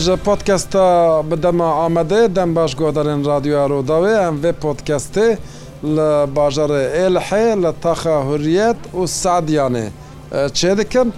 ji 0.00 0.16
podkesta 0.24 1.22
bidema 1.30 1.64
Amedê 1.86 2.34
dem 2.34 2.56
baş 2.56 2.74
godarên 2.74 3.24
radyoya 3.26 3.66
Rodavê 3.68 4.28
em 4.28 4.34
vê 4.42 4.52
podkestê 4.62 5.36
li 5.84 6.10
bajarê 6.36 6.82
êlihê 7.06 7.46
li 7.62 7.72
taxa 7.82 8.22
hurriyet 8.22 8.76
û 8.94 9.02
sadiyanê 9.22 9.88
çê 10.32 10.78
dikin 10.78 11.12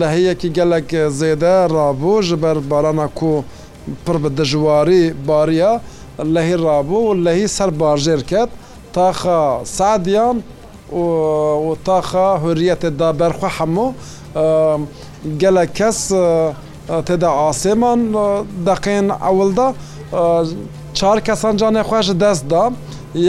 li 0.00 0.06
heyekî 0.08 0.52
gelek 0.52 0.90
zêde 0.92 1.66
rabû 1.68 2.22
ji 2.22 2.42
ber 2.42 2.70
barana 2.70 3.08
ku 3.14 3.44
pir 4.06 4.24
bi 4.24 4.36
dijwarî 4.36 5.14
bariya 5.28 5.80
lehî 6.18 6.54
rabû 6.54 6.98
û 7.08 7.24
lehî 7.24 7.48
ser 7.48 7.68
barjêr 7.68 8.24
ket 8.26 8.48
taxa 8.92 9.60
sadiyan 9.64 10.42
û 10.92 11.76
taxa 11.84 12.38
hurriyetê 12.38 12.98
da 12.98 13.20
berxwe 13.20 13.46
hemû 13.48 13.92
gelek 15.38 15.74
kes 15.74 16.12
تێدا 17.06 17.30
ئاسێمان 17.42 18.00
دەقێن 18.68 19.06
ئەولدا 19.24 19.68
چار 20.98 21.18
کەسان 21.26 21.54
جانێ 21.60 21.82
خوۆش 21.88 22.08
دەستدا 22.22 22.64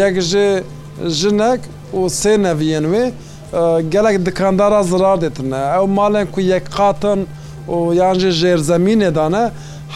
یەک 0.02 0.16
ژێ 0.30 0.50
ژنێک 1.20 1.62
و 2.00 2.02
سێ 2.20 2.34
نەڤێن 2.46 2.86
wê 2.92 3.04
gelek 3.94 4.16
dikandara 4.26 4.82
zirar 4.92 5.18
dêtine 5.26 5.62
ew 5.80 5.86
malên 6.00 6.26
ku 6.34 6.40
yek 6.54 6.66
qatin 6.78 7.20
û 7.76 7.78
yan 8.02 8.16
jî 8.22 8.32
jêrzemînê 8.42 9.12
dane 9.20 9.44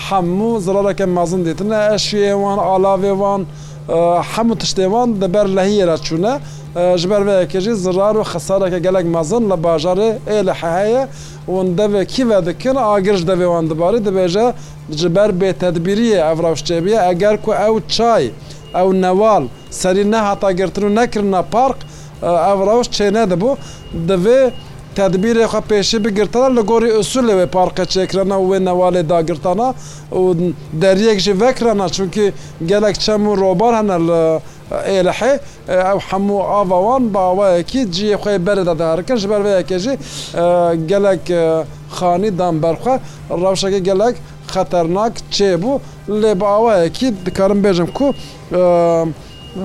hemû 0.06 0.52
zirareke 0.66 1.06
mezin 1.18 1.42
dêtine 1.48 1.80
eşê 1.96 2.26
wan 2.44 2.60
alavê 2.76 3.14
wan, 3.22 3.42
هەموو 4.36 4.56
تشتێوان 4.62 5.10
دەبەر 5.22 5.48
لە 5.58 5.64
هیرە 5.72 5.98
چوونە 6.06 6.34
ژبەرەیەکێژی 7.02 7.74
زرار 7.84 8.16
و 8.18 8.24
خسارەکە 8.32 8.80
گەلک 8.86 9.06
مەزن 9.16 9.44
لە 9.52 9.56
باژارێ 9.66 10.10
ئێ 10.30 10.40
لە 10.48 10.54
حەیە 10.62 11.04
ون 11.56 11.68
دەبێ 11.80 12.02
کیڤە 12.14 12.38
دکن 12.48 12.78
ئاگرش 12.88 13.22
دەبێوان 13.32 13.66
دەباری 13.72 14.00
دەبێژە 14.08 14.48
جبەر 15.00 15.30
بێتەدبیریە 15.40 16.20
ئەفراوشتێبیە 16.28 17.00
ئەگەر 17.08 17.36
کو 17.44 17.52
ئەو 17.62 17.76
چای 17.96 18.26
ئەو 18.78 18.90
نەواڵ 19.04 19.44
سەری 19.82 20.06
نەهاتاگرتن 20.14 20.84
و 20.88 20.96
نەکردە 21.00 21.42
پارک 21.54 21.80
ئەوڕەوش 22.46 22.88
چێنە 22.96 23.24
دەبوو 23.32 23.60
دەبێ 24.10 24.42
تدبیرê 24.96 25.46
xwe 25.52 25.58
pêşî 25.70 26.06
bigirtana 26.06 26.50
li 26.60 26.62
gorî 26.62 26.90
usulê 27.02 27.34
wê 27.40 27.48
parqeçêkirana 27.60 28.38
wê 28.50 28.58
newalê 28.70 29.10
dagirtana 29.10 29.74
û 30.12 30.50
deriyek 30.74 31.20
jî 31.20 31.42
vekirana 31.42 31.90
çunkî 31.90 32.34
gelek 32.66 32.96
çem 33.00 33.28
û 33.30 33.38
robar 33.42 33.76
hene 33.76 34.00
li 34.08 34.40
êlihê 35.00 35.40
ew 35.68 36.00
hemû 36.12 36.44
ava 36.44 36.82
wan 36.86 37.14
bawayekî 37.14 37.82
ciyê 37.92 38.16
xê 38.16 38.46
berê 38.46 38.66
de 38.66 38.80
deharikin 38.80 39.16
ji 39.16 39.30
ber 39.30 39.42
vê 39.42 39.62
yekê 39.62 39.80
jî 39.80 39.92
gelek 40.88 41.22
xanî 41.98 42.38
dan 42.38 42.64
berxwe 42.64 43.00
rewşekê 43.30 43.78
gelek 43.78 44.16
xeternak 44.50 45.14
çêbû 45.32 45.80
lê 46.10 46.40
bawayekî 46.40 47.14
dikarin 47.26 47.64
bêjim 47.64 47.94
ku 47.94 48.14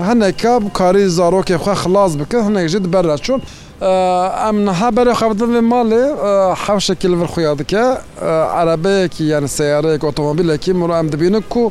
hineka 0.06 0.54
karî 0.74 1.04
zarokê 1.18 1.56
xwe 1.62 1.72
xilas 1.84 2.12
bikin 2.18 2.40
hinek 2.48 2.68
jî 2.68 2.84
diberre 2.84 3.16
çûn 3.16 3.42
ئەم 3.82 4.56
نەها 4.66 4.88
بەرە 4.96 5.14
خەبدڵێ 5.20 5.60
ماڵێ 5.70 6.04
حەوشێکی 6.64 7.08
لەڤر 7.12 7.28
خویا 7.32 7.52
دکە 7.60 7.84
عربەیەکی 8.60 9.24
یان 9.32 9.46
سیارەیەک 9.56 10.02
ئۆتۆمبیلێکی 10.08 10.72
مرۆ 10.80 10.94
ئەم 10.98 11.08
دەبینە 11.12 11.40
و 11.62 11.64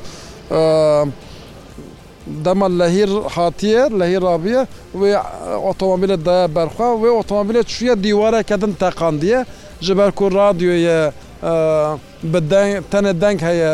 دەمە 2.46 2.68
لە 2.80 2.88
هیر 2.96 3.12
هاتیە 3.36 3.84
لە 4.00 4.06
هیر 4.12 4.22
ڕابە 4.30 4.60
وێ 5.02 5.12
ئۆتۆمبیلە 5.66 6.18
دا 6.28 6.38
بەرخوا 6.56 6.90
وێ 7.02 7.10
ئۆتۆمبیلە 7.20 7.62
چویە 7.72 7.94
دیوارەکەدن 8.04 8.72
تەقاندیە 8.82 9.42
ji 9.86 9.94
ber 9.98 10.12
ku 10.18 10.26
radyoye 10.40 11.00
bi 12.32 12.40
tenê 12.92 13.14
deng 13.22 13.40
heye 13.50 13.72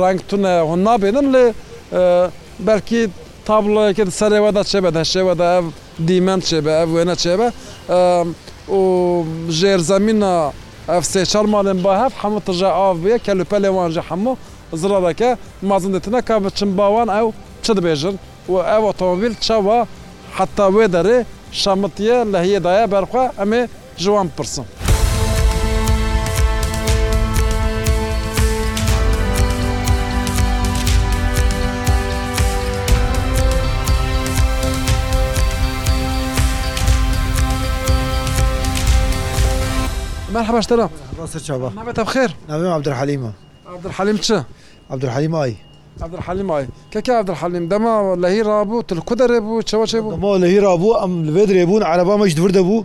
reng 0.00 0.20
tune 0.30 0.52
hûn 0.68 0.80
nabênin 0.88 1.26
lê 1.34 1.46
belkî 2.68 3.02
tabloyeke 3.48 4.04
serê 4.20 4.38
we 4.44 4.50
de 4.56 4.62
çebed 4.70 4.94
heşê 5.02 5.22
we 5.26 5.34
de 5.40 5.46
ev 5.58 5.64
دیمەند 6.08 6.42
چێبە 6.48 6.72
ئەف 6.80 6.88
وێنە 6.94 7.16
چێبە 7.22 7.48
و 8.76 8.80
ژێرزەمینە 9.58 10.32
ئەف 10.92 11.04
سێ 11.12 11.22
چەر 11.32 11.46
ماڵێن 11.54 11.78
بە 11.84 11.92
هەف 12.02 12.12
هەموو 12.22 12.44
تژە 12.46 12.70
ئاف 12.78 12.96
بێ 13.04 13.14
کەلوپە 13.26 13.56
لێوانژە 13.64 14.02
هەموو 14.10 14.34
زرەکە 14.80 15.30
مازن 15.70 15.90
دێتنە 15.94 16.20
کا 16.28 16.34
بە 16.44 16.50
چم 16.58 16.70
باوان 16.78 17.08
ئەو 17.16 17.26
چ 17.64 17.66
دبێژن 17.78 18.16
و 18.52 18.54
ئەو 18.70 18.82
ئۆتۆمبیل 18.88 19.32
چاوە 19.46 19.78
حتا 20.36 20.66
وێ 20.74 20.86
دەرێ 20.94 21.18
شەمتیە 21.60 22.18
لە 22.32 22.38
هەیەدایە 22.44 22.84
بەرخوا 22.92 23.24
ئەمێ 23.38 23.62
جوان 24.02 24.28
پرسم. 24.36 24.66
مرحبا 40.34 40.58
اشترى 40.58 40.88
ناصر 41.18 41.38
شعبة 41.38 41.68
مرحبا 41.70 42.02
بخير 42.02 42.36
نعم 42.48 42.66
عبد 42.66 42.88
الحليم 42.88 43.32
عبد 43.70 43.86
الحليم 43.86 44.16
تشا 44.16 44.44
عبد 44.90 45.04
الحليم 45.04 45.34
اي 45.36 45.54
عبد 46.02 46.14
الحليم 46.14 46.50
اي 46.50 46.68
كيك 46.90 47.10
عبد 47.10 47.30
الحليم 47.30 47.68
دما 47.68 48.16
لهي 48.18 48.42
رابو 48.42 48.82
الكدر 48.92 49.36
ابو 49.36 49.60
تشوا 49.60 49.86
شبو 49.86 50.12
دما 50.12 50.26
لهي 50.38 50.58
رابو 50.58 50.94
ام 50.94 51.20
البدر 51.22 51.56
يبون 51.56 51.82
عربا 51.82 52.16
مش 52.16 52.34
درد 52.34 52.56
ابو 52.56 52.84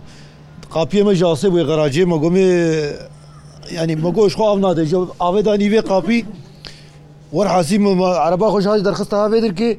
قابيه 0.70 1.02
ما 1.02 1.12
جاسي 1.12 1.48
بو 1.48 1.58
غراجي 1.60 2.04
ما 2.04 2.16
قومي 2.16 2.40
يعني 3.70 3.96
ما 3.96 4.10
قوش 4.10 4.36
خو 4.36 4.54
افنا 4.54 4.72
دجو 4.72 5.08
افداني 5.20 5.70
في 5.70 5.78
قابي 5.78 6.26
ور 7.32 7.48
حاسيم 7.48 8.02
عربا 8.02 8.50
خوش 8.50 8.66
هاج 8.66 8.80
درخصتها 8.80 9.28
بدر 9.28 9.50
كي 9.50 9.78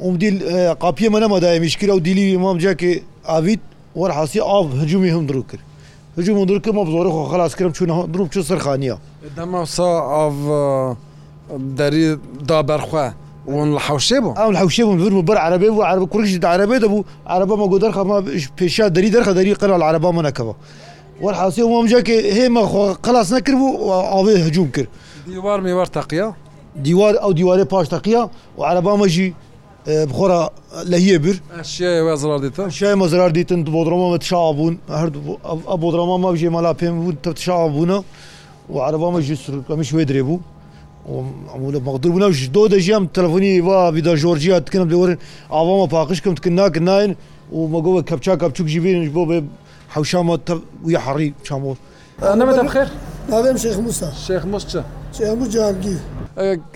ومدي 0.00 0.38
قابيه 0.80 1.08
ما 1.08 1.18
نما 1.18 1.38
دايمش 1.38 1.76
كي 1.78 1.90
وديلي 1.90 2.34
امام 2.34 2.58
جاكي 2.58 3.02
افيد 3.26 3.60
ور 3.96 4.12
حاسي 4.12 4.40
اف 4.42 4.74
هجومي 4.74 5.10
هم 5.12 5.26
دروكر 5.26 5.58
هجو 6.18 6.32
مدرکم 6.42 6.72
بزۆری 6.86 7.08
خۆ 7.14 7.22
خلاصکرم 7.32 7.72
چوونە 7.76 7.94
دروب 8.12 8.28
چ 8.34 8.36
سەرخانیە 8.50 8.94
دەماسا 9.36 9.80
ئاڤ 10.12 10.36
دەری 11.78 12.06
دا 12.48 12.58
بەرخوا 12.70 13.06
ون 13.58 13.68
لە 13.76 13.80
حوشێ 13.88 14.18
بوو 14.24 14.32
ئەو 14.40 14.50
حوشێ 14.62 14.82
بوو 14.86 15.10
بر 15.10 15.22
بەر 15.34 15.38
عربێ 15.46 15.68
بوو 15.70 15.82
عرب 15.90 16.02
کوڕشی 16.12 16.38
عربێ 16.54 16.76
دەبوو 16.84 17.04
عربەمە 17.34 17.66
گۆ 17.72 17.76
دەرخەما 17.84 18.16
پێشا 18.58 18.84
دەری 18.96 19.10
دەرخە 19.14 19.32
دەری 19.38 19.54
قەل 19.60 19.82
عربا 19.88 20.10
منەکەەوە 20.18 20.54
وەرحاسی 21.22 21.62
ومجاکە 21.62 22.16
هێمە 22.36 22.62
خۆ 22.70 22.82
قلاس 23.06 23.28
نەکرد 23.32 23.56
بوو 23.62 23.90
ئاوێ 24.12 24.34
هجووم 24.46 24.70
کرد 24.70 24.88
دیوار 25.26 25.60
میوار 25.60 25.86
تەقیە 25.96 26.28
دیوار 26.86 27.14
ئەو 27.22 27.32
دیوارێ 27.38 27.64
پاش 27.72 27.86
تەقیە 27.94 28.22
و 28.58 28.60
عربامەژی 28.70 29.32
بخۆرە 29.86 30.40
لە 30.92 30.96
هیە 31.02 31.18
بر 31.24 31.36
شای 32.76 32.92
مەزرار 33.00 33.30
دیتن 33.36 33.60
بۆدرۆمە 33.76 34.08
تشا 34.24 34.40
بوون 34.56 34.74
هەر 35.00 35.08
بۆدرۆما 35.82 36.16
ما 36.24 36.28
بژێ 36.34 36.50
مەلا 36.56 36.72
پێم 36.80 36.94
بوون 37.00 37.16
تەتشا 37.24 37.56
بوونە 37.74 37.98
و 38.72 38.76
عربامە 38.88 39.18
ژستکەمیش 39.26 39.90
وێ 39.96 40.04
درێ 40.10 40.22
بوو 40.28 40.36
ئەمولە 41.52 41.78
مەقدر 41.86 42.08
بوون 42.14 42.24
ژ 42.38 42.40
دۆ 42.56 42.62
دەژیام 42.74 43.04
تەلفۆنی 43.16 43.52
وا 43.68 43.78
بیدا 43.96 44.12
ژۆرجیا 44.22 44.56
تکنم 44.66 44.88
لەوەرن 44.92 45.18
ئاوامە 45.54 45.86
پاقشکەم 45.96 46.34
تکن 46.38 46.54
ناکە 46.60 46.80
ناین 46.88 47.10
و 47.56 47.58
مەگەوە 47.74 48.00
کەپچا 48.08 48.34
کەپچوک 48.42 48.68
ژیبێنش 48.74 49.10
بۆ 49.16 49.22
بێ 49.30 49.38
حوشامە 49.94 50.34
وە 50.86 50.98
حەڕی 51.06 51.30
چامۆر 51.46 51.76
نەمە 52.40 52.64
خێر 52.74 52.88
ناوێم 53.30 53.56
شێخ 53.62 53.76
موسا 53.86 54.08
شێخ 54.26 54.44
مچە 54.52 54.82
هەموو 55.28 55.46
جارگیر. 55.54 56.00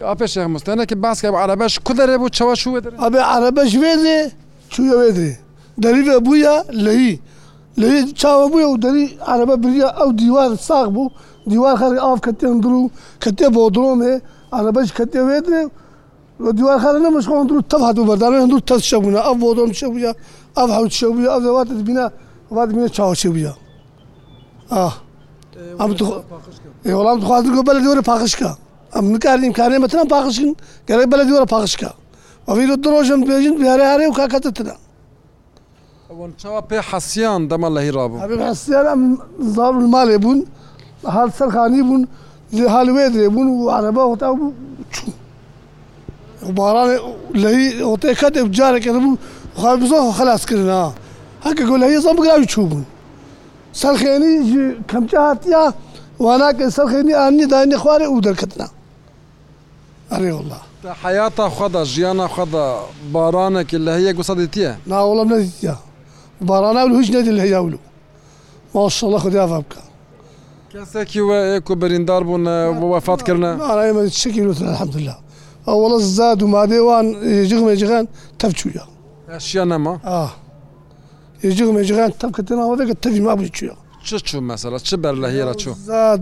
ئاپێش 0.08 0.34
مستەنێکی 0.54 0.96
باسکە 1.04 1.28
عربەش 1.44 1.72
کودەێ 1.86 2.16
بوو 2.20 2.30
چەوە 2.36 2.54
شوێت 2.62 2.84
ئەبێ 3.04 3.20
عربەش 3.34 3.70
وێدێ 3.82 4.18
چوە 4.72 4.94
وێدرێ 5.00 5.32
دەریە 5.82 6.16
بووە 6.26 6.54
لەی 6.84 7.10
لە 7.80 7.88
چاوە 8.20 8.46
بووە 8.52 8.66
و 8.72 8.76
دەری 8.84 9.04
عربە 9.32 9.54
بریە 9.64 9.88
ئەو 10.00 10.10
دیوار 10.20 10.50
ساغ 10.68 10.86
بوو 10.96 11.06
دیوار 11.52 11.74
خەری 11.80 11.98
ئاف 12.04 12.18
کە 12.26 12.32
تێن 12.40 12.56
درو 12.64 12.82
کە 13.22 13.30
تێ 13.38 13.46
بۆ 13.54 13.62
درۆمێ 13.76 14.14
عربەش 14.58 14.88
کە 14.98 15.04
تێ 15.12 15.20
وێدرێ 15.28 15.62
دیوار 16.58 16.78
خەرە 16.84 16.98
نەمەشخۆن 17.06 17.46
درو 17.50 17.60
تەف 17.70 17.82
هاتو 17.88 18.02
بەدارێن 18.10 18.46
دوو 18.52 18.60
تەس 18.68 18.82
شەبووە 18.90 19.20
ئەو 19.26 19.34
بۆ 19.42 19.48
دۆم 19.56 19.70
شەبووە 19.80 20.12
ئەف 20.58 20.68
حوت 20.76 20.92
شەبووە 21.00 21.28
ئەو 21.32 21.40
دەواتت 21.46 21.80
بینە 21.88 22.06
وات 22.56 22.68
بینە 22.74 22.88
چاوە 22.96 23.14
شەبووە 23.22 23.52
ئاه 24.72 24.94
وەڵام 25.58 27.18
دخوازن 27.22 27.52
گۆ 27.56 27.62
بەلە 27.68 27.80
دۆرە 27.86 28.02
پاخشکە 28.10 28.50
ئەم 28.94 29.04
نکار 29.14 29.38
ئیمکانێ 29.46 29.76
مەتەنە 29.84 30.04
پاخشکن 30.14 30.50
گەرەی 30.88 31.06
بەلە 31.12 31.24
دۆرە 31.30 31.46
پاخشکە 31.54 31.90
ئەوی 32.48 32.66
درۆژن 32.84 33.20
بێژن 33.28 33.54
بیارە 33.60 33.84
هەرێ 33.92 34.04
و 34.08 34.14
کاکەتەتەدا 34.18 34.74
ئەوەنچەوە 36.10 36.60
پێ 36.70 36.78
حەسیان 36.90 37.42
دەمە 37.50 37.68
لە 37.76 37.80
هیرابوو 37.86 38.20
حسیان 38.50 38.86
ئەم 38.92 39.02
زار 39.56 39.74
مالێ 39.94 40.16
بوون 40.22 40.38
هەر 41.14 41.28
سەرخانی 41.38 41.82
بوون 41.88 42.02
هەلوێ 42.74 43.06
درێ 43.14 43.28
بوون 43.34 43.48
و 43.54 43.58
عرەبە 43.76 44.02
هۆتا 44.10 44.28
بوو 44.38 44.50
چوو 44.94 45.12
باران 46.56 46.88
لە 47.42 47.48
هۆتێ 47.90 48.10
کاتێک 48.20 48.46
جارێکەکە 48.58 49.00
بوو 49.04 49.14
خوا 49.60 49.70
بزۆ 49.82 49.98
خلاصکردنا 50.18 50.84
هەکە 51.46 51.62
گۆ 51.68 51.74
لە 51.82 51.86
هی 51.90 51.98
زۆ 52.04 52.10
بگراوی 52.18 52.48
چوو 52.54 52.66
بوون 52.70 52.86
سەرخێنی 53.80 54.36
کەمچە 54.90 55.18
هاتیا 55.28 55.64
واناکە 56.24 56.64
سەرخێنی 56.76 57.14
ئانی 57.20 57.46
دانی 57.52 57.76
خوارێ 57.82 58.06
و 58.08 58.20
دەرکردنا 58.26 58.68
ئەێوەله 60.12 60.60
حیاتە 61.02 61.44
خەدا 61.56 61.82
ژیانە 61.92 62.26
خەدا 62.34 62.66
بارانێکی 63.14 63.78
لە 63.86 63.90
هەیە 63.98 64.12
گوسەدیتیە 64.18 64.72
ناوەڵم 64.90 65.28
نەدیە 65.34 65.74
بارانە 66.48 66.80
هیچ 67.00 67.08
نەدی 67.16 67.32
لە 67.38 67.42
هەیاولو 67.46 67.78
ماشەڵە 68.74 69.18
خدیافە 69.24 69.58
بکە 69.66 69.82
کەسێکی 70.72 71.20
وەیەک 71.28 71.66
و 71.70 71.74
بەریندار 71.80 72.22
بوون 72.28 72.44
وەفاتکردە 72.92 73.50
ئەمە 73.86 74.02
شکی 74.22 74.42
حەمدللا 74.80 75.16
ئەوڵە 75.68 75.98
زاد 76.16 76.42
و 76.42 76.46
مادێوان 76.54 77.06
جغمێ 77.50 77.74
جغان 77.80 78.04
تەفچویە 78.40 78.84
شیان 79.48 79.68
نەما 79.72 79.94
ئا. 80.10 80.26
ێژیغ 81.46 81.68
مێژغان 81.76 82.10
تەکەتەنەوەدەکە 82.20 82.94
تەوی 83.02 83.20
ما 83.26 83.34
بووی 83.38 83.52
چوە 83.56 83.74
چ 84.06 84.10
چوو 84.28 84.40
مەسەلا 84.50 84.78
چ 84.88 84.90
بەر 85.02 85.14
لە 85.22 85.28
هێرە 85.34 85.54
چوو 85.62 85.74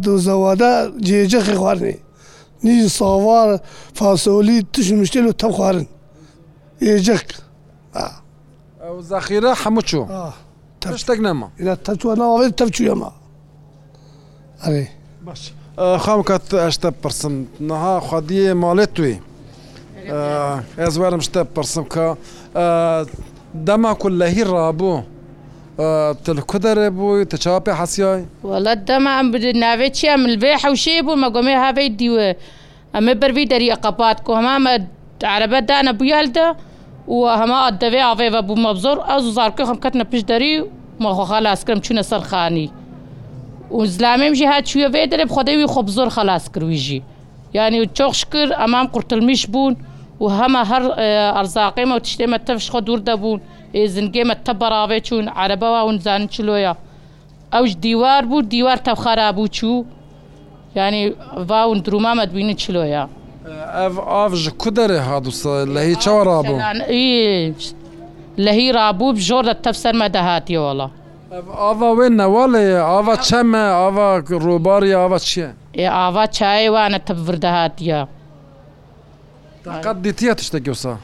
دو 0.05 0.13
زەوادا 0.27 0.73
جێجەخی 1.09 1.57
خواردنی 1.61 1.97
نی 2.65 2.77
ساوار 2.99 3.49
فاسۆلی 3.99 4.59
تش 4.73 4.89
مشتێل 5.01 5.27
و 5.31 5.35
تە 5.43 5.47
خوارن 5.57 5.87
ێجەک 6.93 7.27
زەخیرە 9.11 9.53
هەموو 9.63 9.83
چوو 9.91 10.05
تەشتێک 10.83 11.19
نەما 11.27 11.49
تەچوە 11.87 12.13
ناوێت 12.21 12.53
تەچووەمە 12.61 13.11
ئەێ 14.65 14.85
باش. 15.27 15.43
خام 16.05 16.21
کات 16.29 16.45
ئەشتە 16.65 16.89
پرسم 17.03 17.35
نەها 17.69 17.95
خادیە 18.09 18.53
ماڵێت 18.63 18.91
توی 18.97 19.17
ئێزوارم 20.83 21.21
شتە 21.27 21.41
پرسم 21.55 21.85
کە 21.93 22.07
دەما 23.69 23.93
کولەهی 24.01 24.43
ڕابوو 24.53 25.03
تلکو 26.25 26.59
دەرێ 26.65 26.89
بووی 26.99 27.25
تەچاپی 27.33 27.73
حەسیای 27.81 28.23
وڵەت 28.51 28.81
دەمان 28.89 29.25
ناوێت 29.65 29.93
چیە 29.99 30.15
ملبێ 30.25 30.53
حوشێ 30.63 30.97
بوو 31.07 31.21
مەگومێ 31.23 31.57
هاوێ 31.65 31.87
دیوێ 31.99 32.31
ئەمە 32.95 33.13
بەروی 33.21 33.47
دەریە 33.53 33.77
قەپات 33.85 34.19
کو 34.27 34.33
هەمامە 34.39 34.73
عربە 35.35 35.61
دانە 35.69 35.93
بویالدە 36.01 36.49
و 37.15 37.19
هەما 37.41 37.59
دەوێ 37.83 38.03
ئاێوە 38.09 38.41
بوو 38.47 38.63
مەبزۆر 38.65 38.99
ئەز 39.09 39.25
زارکە 39.37 39.63
خەمکەت 39.69 39.95
نە 40.01 40.05
پیش 40.11 40.23
دەری 40.31 40.55
مەخۆخە 41.03 41.39
لاسکرم 41.45 41.81
چونە 41.87 42.03
سەرخانی 42.11 42.69
و 43.77 43.81
زلامێمژی 43.95 44.49
هاچویە 44.53 44.89
بێ 44.95 45.03
دەرێ 45.13 45.25
خۆدەوی 45.35 45.69
خۆ 45.73 45.81
زۆر 45.97 46.09
خلاس 46.17 46.45
کرویژی 46.55 47.03
یعنی 47.57 47.79
چۆخش 47.97 48.21
کرد 48.33 48.53
ئەمام 48.63 48.87
قورتلمیش 48.93 49.47
بوون. 49.53 49.75
و 50.21 50.27
هەمە 50.29 50.63
هەر 50.71 50.83
ئەرزاقیمە 51.37 51.93
و 51.97 52.01
تشتێمە 52.01 52.39
تەفشخۆ 52.49 52.81
دوور 52.81 53.01
دەبوون 53.09 53.41
زنگێمە 53.97 54.35
تە 54.47 54.53
بەراابێ 54.61 55.01
چوون 55.09 55.27
عربەوە 55.29 55.81
ونزان 55.89 56.23
چلۆیە 56.35 56.75
ئەوش 57.55 57.71
دیوار 57.85 58.23
بوو 58.25 58.41
دیوار 58.43 58.77
تە 58.87 58.93
خەرابوو 59.03 59.47
چوو 59.49 59.85
ینی 60.77 61.05
ڤون 61.49 61.79
درومامە 61.87 62.25
دوبینە 62.29 62.55
چلۆیە 62.63 63.05
ئەف 63.79 63.97
ئاف 64.11 64.33
ji 64.45 64.51
ku 64.63 64.71
derê 64.79 65.01
hadûsa 65.09 65.51
lê 65.75 65.83
hî 65.91 65.95
çawa 66.05 66.23
rabû 66.31 66.55
لە 68.45 68.51
هی 68.59 68.73
رابوو 68.73 69.17
زۆر 69.29 69.45
لە 69.51 69.55
تەفسەرمە 69.65 70.07
دەهاتیەوەڵە 70.17 70.89
ئاوا 71.61 71.91
وێ 71.99 72.09
نەواڵێ 72.21 72.67
ئاوا 72.89 73.15
چەمە 73.29 73.65
ئاوا 73.81 74.09
ڕووباری 74.45 74.93
ئاوا 75.01 75.19
چییە؟ 75.29 75.49
ئێ 75.79 75.87
ئاوا 75.99 76.25
چایوانە 76.37 76.99
تەڤردەهاتیە. 77.07 78.01
فقط 79.67 79.97
دیتیە 80.07 80.35
تشتێکی 80.41 80.69
وسا 80.71 80.97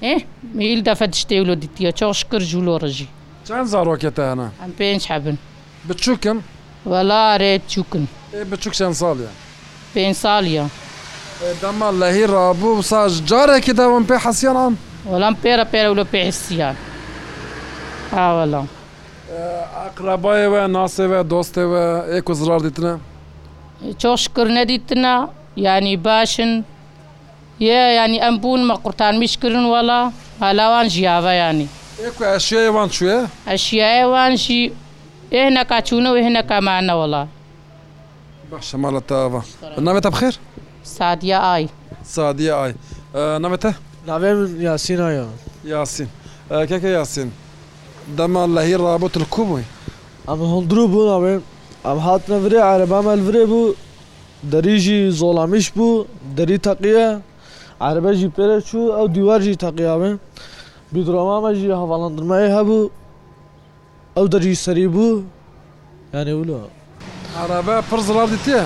میل 0.55 0.83
دەفە 0.95 1.07
شتێلو 1.21 1.55
دیتیە 1.63 1.91
چاش 1.99 2.19
کرد 2.31 2.45
ژولۆ 2.51 2.75
ڕژی 2.83 3.09
چەند 3.49 3.67
زارۆکێتەنا 3.73 4.49
ئەم 4.63 4.73
پێنج 4.79 5.03
حبن 5.11 5.37
بچووکم 5.89 6.39
وەلاێ 6.93 7.53
چووکن 7.73 8.05
بچووک 8.51 8.75
چەند 8.81 8.95
ساڵە 9.03 9.29
پێ 9.95 10.05
ساڵە 10.23 10.65
دەما 11.63 11.89
لە 12.01 12.09
هی 12.17 12.27
ڕابوو 12.35 12.83
ساژ 12.91 13.13
جارێکی 13.31 13.73
داوم 13.79 14.05
پێ 14.11 14.17
حەسیێنان 14.25 14.75
وەڵام 15.13 15.35
پێرە 15.43 15.67
پێرە 15.73 15.89
و 15.93 15.97
لە 16.01 16.05
پێحسیان 16.13 16.77
ئاوەڵام 18.17 18.69
ئەقرابایەوە 19.79 20.63
ناسێوە 20.77 21.21
دۆستێوە 21.33 21.85
ئێک 22.13 22.27
و 22.31 22.35
زرار 22.39 22.61
دیتنە 22.67 22.95
چۆشکرد 24.01 24.51
نەدیتنە 24.59 25.15
ینی 25.67 25.97
باشن 26.07 26.53
یە 27.69 27.83
ینی 27.99 28.19
ئەم 28.25 28.35
بوون 28.43 28.61
مە 28.71 28.75
قورتان 28.83 29.15
میشکردن 29.23 29.67
وەڵا 29.75 30.01
هەلاوان 30.45 30.87
ژیاوەیانی 30.97 31.69
ئەشیوان 32.35 32.89
شوێ 32.99 33.17
ئەشیایوانشی 33.51 34.63
هێنەکە 35.37 35.79
چوونەوە 35.89 36.19
هێنەکەمانەوەڵا 36.27 37.23
بەشەمەڵەتەوە 38.51 39.41
نامێتە 39.87 40.09
بخێر 40.15 40.35
سادیا 40.97 41.39
ئای 41.51 41.65
سادیا 42.15 42.55
ئای 42.61 42.73
نامێتە 43.43 43.71
ناوێ 44.09 44.31
یاسینایە 44.69 45.27
یاسین 45.75 46.09
کەکە 46.71 46.89
یاسین 46.99 47.29
دەمان 48.19 48.49
لە 48.57 48.61
هی 48.67 48.77
ڕابوت 48.85 49.15
کو 49.35 49.43
بووی 49.49 49.67
ئەم 50.29 50.41
هەڵدرو 50.53 50.85
بوو 50.93 51.07
ناوێ 51.13 51.35
ئەم 51.87 51.99
هاتنەڤێ 52.07 52.59
عرەبامەلڤێ 52.71 53.45
بوو 53.51 53.75
دەریژی 54.53 54.99
زۆڵامیش 55.21 55.67
بوو 55.77 56.07
دەری 56.37 56.59
تەقیە 56.67 57.09
عربەژی 57.89 58.29
پێرە 58.37 58.59
چوو 58.69 58.95
ئەو 58.97 59.07
دیوەژی 59.17 59.55
تەقیامێ 59.63 60.13
بیدرۆمامەژی 60.95 61.69
هەواڵندرمایی 61.83 62.51
هەبوو 62.57 62.81
ئەو 64.17 64.27
دەرجی 64.33 64.57
سەری 64.65 64.89
بوو 64.95 65.23
یانێ 66.15 66.33
ولۆ 66.39 66.57
عربە 67.43 67.77
پڕ 67.89 67.99
زڵاو 68.09 68.29
دیتێ 68.35 68.61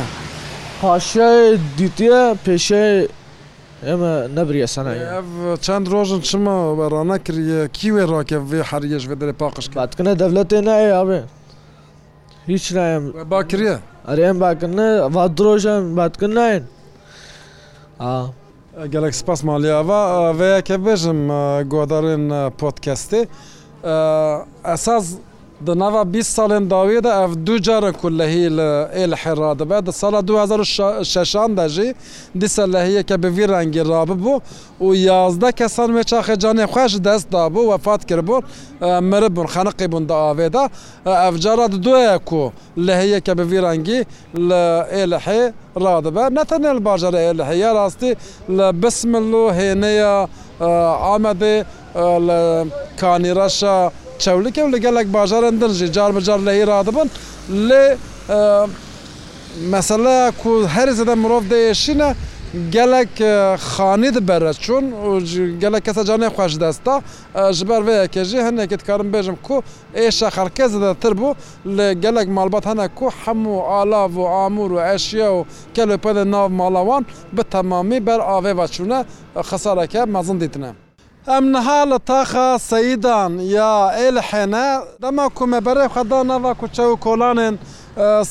پاشای 0.81 1.43
دیتە 1.79 2.15
پێشەی 2.45 2.95
ئێمە 3.87 4.13
نەبریە 4.37 4.69
سەنای 4.75 4.99
چەند 5.65 5.85
ڕۆژن 5.93 6.21
چمە 6.29 6.57
بەڕانە 6.79 7.17
کردە 7.27 7.61
کیوێ 7.77 8.05
ڕاکە 8.13 8.39
بێ 8.51 8.61
حریەش 8.71 9.05
بە 9.11 9.15
دەێ 9.21 9.33
پاقش 9.41 9.67
باتکنە 9.81 10.13
دەولەتێ 10.23 10.59
نایە 10.69 10.91
ئاێ 11.01 11.21
هیچ 12.51 12.65
نایم 12.77 13.05
باکرە 13.33 13.75
ئەرێم 14.09 14.37
باکردە 14.43 14.89
وا 15.15 15.25
درۆژە 15.39 15.75
باتکن 15.99 16.33
ناین 16.39 16.63
ئا 18.03 18.15
gelek 18.89 19.15
spas 19.15 19.43
maliyawa 19.43 20.33
veyeke 20.39 20.75
bêjim 20.85 21.29
godarên 21.69 22.29
podcastê 22.59 23.27
esas 24.65 25.17
د 25.65 25.69
ناوا 25.81 26.03
20 26.13 26.23
ساڵێن 26.37 26.65
داوێدا 26.71 27.11
ئەف 27.21 27.33
دوو 27.47 27.57
جارە 27.67 27.93
کولهی 28.01 28.49
لە 28.59 28.71
ئێل 28.99 29.13
حێرا 29.23 29.53
دەبێت 29.61 29.83
دە 29.89 29.93
ساڵە 30.01 30.21
2016 30.23 31.55
دەژی 31.59 31.91
دیسە 32.41 32.65
لە 32.73 32.79
هەیەکە 32.87 33.17
بەوی 33.23 33.47
ڕەنگی 33.53 33.83
راببوو 33.91 34.41
و 34.81 34.87
یازدە 35.09 35.51
کەسان 35.61 35.91
وێ 35.97 36.03
چاخێجانێ 36.11 36.67
خوۆش 36.73 36.93
دەست 37.07 37.27
دابوو 37.33 37.71
وەفات 37.73 38.01
کردبوو 38.09 38.41
مرە 39.11 39.29
بوون 39.35 39.47
خەنقی 39.55 39.87
بوون 39.93 40.05
دە 40.11 40.15
ئاوێدا 40.25 40.65
ئەفجارات 41.25 41.73
دوۆە 41.85 42.17
کو 42.29 42.43
لە 42.87 42.95
هەیەکە 43.01 43.33
بەوی 43.39 43.61
ڕەنگی 43.67 44.01
لە 44.49 44.63
ئێلە 44.97 45.19
حێ 45.27 45.43
ڕادەبە 45.85 46.25
نەتەنێل 46.39 46.79
باژارە 46.87 47.21
ئێلە 47.27 47.45
هەیە 47.51 47.71
ڕاستی 47.79 48.13
لە 48.57 48.67
بسمل 48.83 49.29
و 49.35 49.45
هێنەیە 49.59 50.13
ئامەدێ 51.07 51.57
لە 52.27 52.39
کانیڕەشە 53.01 53.79
çewlik 54.19 54.59
ew 54.59 54.73
li 54.73 54.81
gelek 54.81 55.07
bajaran 55.15 55.61
dirjî 55.61 55.89
carbicar 55.93 56.39
lehî 56.47 56.67
radibin 56.67 57.11
lê 57.69 57.87
mesele 59.71 60.33
ku 60.43 60.67
her 60.69 60.89
zede 60.89 61.15
mirov 61.15 61.43
deêşîne 61.51 62.15
gelek 62.73 63.09
xanî 63.75 64.11
dibere 64.15 64.53
çûn 64.65 64.85
gelek 65.61 65.85
kese 65.85 66.01
canê 66.01 66.27
xweş 66.33 66.61
desta 66.61 66.95
ji 67.53 67.69
ber 67.69 67.81
vê 67.89 67.95
yekê 68.05 68.25
jî 68.25 68.37
hinekê 68.39 68.79
dikarim 68.81 69.13
bêjim 69.15 69.37
ku 69.43 69.63
êşa 69.95 70.27
xelke 70.37 70.69
zide 70.69 70.95
tir 70.95 71.13
bû 71.21 71.35
lê 71.67 71.93
gelek 71.93 72.29
malbat 72.29 72.67
hene 72.67 72.89
ku 72.89 73.11
hemû 73.25 73.63
alav 73.67 74.11
û 74.13 74.23
amûr 74.47 74.71
û 74.77 74.95
eşiye 74.95 75.29
û 75.29 75.45
kelê 75.77 75.97
pedê 75.97 76.31
nav 76.31 76.49
malawan 76.49 77.07
bi 77.33 77.43
temamî 77.43 78.07
ber 78.07 78.19
avê 78.21 78.53
veçûne 78.63 79.05
xesareke 79.41 80.05
mezin 80.05 80.41
dîtine. 80.41 80.73
ئەم 81.29 81.45
نەها 81.55 81.81
لە 81.91 81.97
تاخە 82.11 82.47
سەیددان 82.71 83.33
یا 83.59 83.73
ئێل 83.99 84.19
حێنە 84.29 84.67
دەما 85.03 85.27
کومەبەرێ 85.39 85.87
خەدا 85.95 86.21
نەوا 86.31 86.53
کوچە 86.61 86.85
و 86.91 86.95
کۆلانێن 87.05 87.55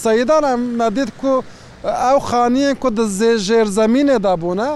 سەیددان 0.04 0.44
ئەم 0.52 0.62
نەدید 0.82 1.10
و 1.24 1.34
ئەو 2.06 2.20
خانیە 2.30 2.72
کو 2.82 2.90
دەزێ 2.98 3.32
ژێرزەمینێدا 3.48 4.34
بوونە 4.42 4.70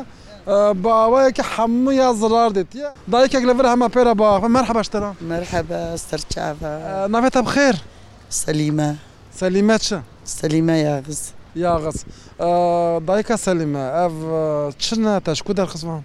باوەیەکی 0.84 1.44
هەموو 1.54 1.92
یا 2.02 2.10
زرار 2.22 2.50
دیتە 2.58 2.86
دایکێک 3.12 3.44
لەبەر 3.50 3.66
هەمە 3.74 3.88
پێرە 3.96 4.14
باخ 4.22 4.42
مەرحەبەشتەرە 4.56 5.10
مەرحەبە 5.30 5.80
سەرچاوە 6.08 6.72
ناوێتە 7.14 7.42
بخێر 7.48 7.76
سەلیمە 8.42 8.90
سەلیمە 9.40 9.78
چ 9.86 9.88
سەلیمە 10.38 10.76
یاغز 10.88 11.22
یاغز 11.66 11.98
دایکە 13.08 13.36
سەلیمە 13.46 13.86
ئەv 13.98 14.16
چنە 14.84 15.14
تەشکو 15.26 15.52
دەرخزمان. 15.60 16.04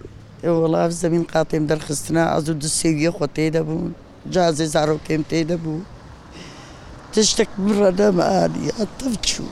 وڵاف 0.52 0.90
زمین 1.02 1.22
قاتێم 1.32 1.64
دەرخستنا 1.70 2.24
ئەز 2.32 2.44
و 2.50 2.54
دوسێویە 2.62 3.10
خۆ 3.16 3.24
تێدەبوون 3.36 3.92
جازێ 4.34 4.66
زارۆکێم 4.74 5.22
تێدەبوو 5.30 5.80
تشتێک 7.14 7.50
بڕەدەمانی 7.64 8.74
ئەتەف 8.78 9.14
چوو 9.28 9.50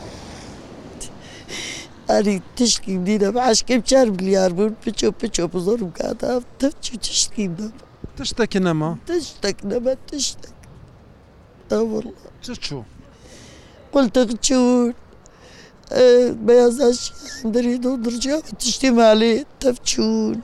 ئەری 2.11 2.37
تشکی 2.56 2.96
دیدە 3.06 3.28
عشکێم 3.50 3.80
چار 3.90 4.06
بلیار 4.18 4.50
بوون 4.56 4.75
پچۆ 4.82 5.08
پچۆ 5.20 5.44
زۆر 5.66 5.80
بکاتە 5.88 6.30
تف 6.61 6.75
چ 6.84 6.87
تشکی 7.06 7.46
دەب 7.58 7.76
تشتێک 8.16 8.52
نەما 8.66 8.90
تشتێک 9.08 9.58
نەمە 9.70 9.92
تشتێک 10.08 10.54
چ 12.44 12.49
چوو 12.64 12.80
قلتەق 13.92 14.30
چوون 14.46 14.90
بەیازاش 16.46 16.99
دەری 17.52 17.76
دۆ 17.84 17.90
درجیا 18.04 18.37
تشتی 18.62 18.90
مالی 18.99 19.34
تەف 19.61 19.76
چوون 19.90 20.34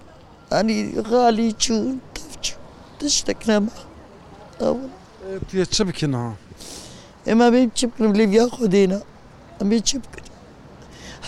ئەنی 0.55 0.78
غالی 1.09 1.49
چوو 1.62 1.81
تشتەکرم 2.99 3.64
چ 5.75 5.76
بکنەوە 5.88 6.35
ئێمە 7.28 7.47
بێ 7.52 7.61
چ 7.78 7.81
بکرم 7.88 8.12
لێ 8.19 8.25
یا 8.38 8.45
خۆدێنە 8.57 9.00
ئەمێ 9.59 9.78
چ 9.88 9.90
بکرد 10.02 10.28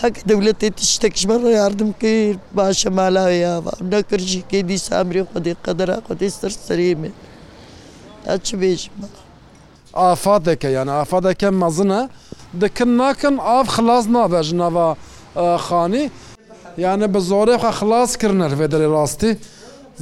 هەک 0.01 0.15
دەولەتێ 0.29 0.67
تشتەکشمە 0.77 1.35
ڕیاردم 1.45 1.91
کرد 2.01 2.41
باشە 2.57 2.89
مالاوەیاوە 2.97 3.73
نەکردژی 3.93 4.41
کێ 4.49 4.59
دی 4.69 4.77
سامری 4.87 5.21
خودێ 5.31 5.53
قەدەرا 5.65 5.97
خودێ 6.07 6.27
سەر 6.39 6.53
سەرێمێ 6.65 7.11
ئەچ 8.29 8.45
بێژمە 8.59 9.07
ئافادەکە 10.01 10.69
یانە 10.77 10.93
ئافادەکە 10.99 11.49
مەزنە 11.61 12.01
دەکرد 12.61 12.91
ناکەم 13.01 13.35
ئاف 13.47 13.67
خلاص 13.75 14.05
نابێژ 14.15 14.47
ناوە 14.61 14.87
خانی. 15.65 16.05
یانە 16.77 17.07
بە 17.13 17.19
زۆرێخوا 17.29 17.71
خلاص 17.79 18.11
کردنەرێ 18.21 18.67
دەێ 18.73 18.87
ڕاستی 18.95 19.31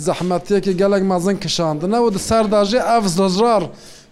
زەحمەتەیەکی 0.05 0.73
گەلێک 0.81 1.03
مەزن 1.11 1.37
کشاندنەوە 1.43 2.07
دە 2.15 2.19
سەرداژێ 2.29 2.79
ئەفز 2.89 3.13
دەژار 3.21 3.63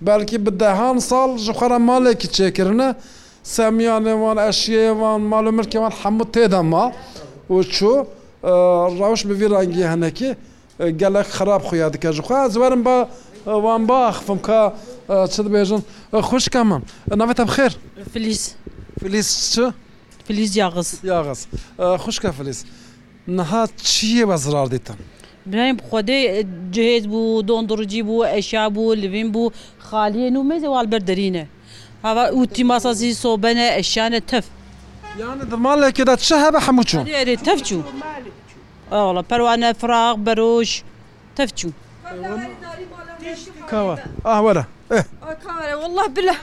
بەلکی 0.08 0.38
بدەهان 0.46 0.98
ساڵ 1.10 1.30
ژخەرە 1.46 1.78
مالێکی 1.90 2.28
چێکردنە 2.36 2.90
سەمیانێوان 3.56 4.38
ئەشیێوان 4.46 5.20
ماڵ 5.32 5.46
و 5.50 5.56
مرکێوان 5.58 5.94
هەموو 6.02 6.26
تێدەما 6.34 6.86
و 7.54 7.58
چوو 7.76 7.98
ڕەوش 9.00 9.22
بڤی 9.28 9.48
ڕەنگی 9.54 9.86
هەنەکی 9.94 10.30
گەلک 11.02 11.28
خراپ 11.38 11.62
خویا 11.68 11.88
دکە 11.94 12.10
ژخوا 12.18 12.40
زوارم 12.54 12.82
بە 12.88 12.96
وان 13.66 13.84
باخفم 13.90 14.40
کە 14.48 14.60
چ 15.34 15.36
بێژن 15.54 15.82
خوشکە 16.30 16.62
من 16.70 16.82
ناوێتە 17.20 17.44
بخێر 17.50 17.72
فلیس 18.14 18.44
فلیس 19.02 19.30
چ؟ 19.54 19.58
فلیز 20.28 20.58
یاغز 20.58 21.00
یاغز 21.04 21.46
خوشکە 22.04 22.30
فلیس 22.38 22.60
نەها 23.28 23.64
چییە 23.90 24.24
بە 24.30 24.36
زرار 24.44 24.68
دیتم 24.68 24.98
برایم 25.52 25.78
خودێ 25.90 26.20
جهێز 26.76 27.06
بوو 27.12 27.42
دۆندڕجی 27.50 28.02
بوو 28.08 28.26
ئەشیا 28.34 28.66
بوو 28.76 28.96
لڤین 29.02 29.30
بوو 29.34 29.54
خالیێن 29.90 30.36
و 30.40 30.44
مێزەواڵ 30.52 30.86
بەردەرینە 30.92 31.44
هاوا 32.06 32.24
وتی 32.40 32.64
ماسازی 32.70 33.12
سۆبەنە 33.24 33.68
ئەشیانە 33.78 34.22
تەف 34.30 34.46
یانە 35.20 35.44
دمالێکێدا 35.52 36.16
چە 36.28 36.36
هەبە 36.46 36.60
هەموو 36.68 36.84
چوون 36.90 37.06
ێ 37.08 37.36
تەف 37.48 37.60
چوو 37.70 37.84
ئەوڵە 38.94 39.24
پەروانە 39.30 39.70
فراغ 39.82 40.16
بەرۆژ 40.26 40.70
تەف 41.38 41.50
چوو 41.60 41.72
کاوە 43.72 43.96
ئاوەرە 44.26 44.64
والله 45.82 46.06
بلە 46.16 46.36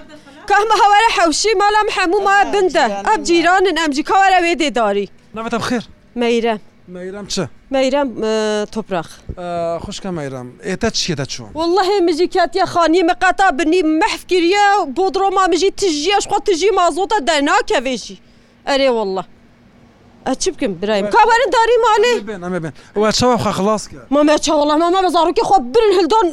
کە 0.48 0.54
ئەمە 0.60 0.76
هەوارە 0.82 1.08
حەوشی 1.18 1.52
ماڵام 1.62 1.88
هەمووما 1.96 2.34
بندە 2.54 2.84
ئەم 3.08 3.20
جیرانن 3.28 3.76
ئەم 3.82 3.90
جیکەوارە 3.96 4.38
وێ 4.44 4.54
دێداری 4.62 5.06
نەبێتە 5.36 5.58
بخێر 5.62 5.84
مەیرە 6.20 6.54
مەیرم 6.94 7.26
چ؟ 7.32 7.36
مەیرم 7.74 8.08
تۆپراخ 8.72 9.08
خوشکە 9.84 10.10
مەیرم 10.18 10.48
ئێتە 10.68 10.88
چیەتە 10.98 11.26
چۆن 11.32 11.48
والله 11.60 11.88
مژی 12.08 12.26
کاتیە 12.34 12.64
خانی 12.72 13.02
مەقاتا 13.10 13.48
بنی 13.58 13.80
مەحفگیریە 14.00 14.66
بۆ 14.96 15.04
درۆما 15.14 15.44
مژی 15.52 15.70
تژیەش 15.80 16.24
خۆ 16.30 16.36
تژی 16.46 16.70
مازۆتە 16.78 17.18
دەناکەێژی 17.28 18.16
ئەرێ 18.68 18.88
والله 18.98 19.24
چی 20.32 20.50
بکەم 20.50 20.70
برایم 20.80 21.10
کابارە 21.10 21.46
داری 21.52 21.76
مالی 21.84 22.72
چاوە 23.20 23.40
خلاص 23.42 23.88
مامە 23.88 24.38
چاوەڵە 24.42 24.76
مامە 24.80 25.02
بەزارکی 25.04 25.40
خۆ 25.42 25.56
برن 25.74 25.90
هەلدان 25.98 26.26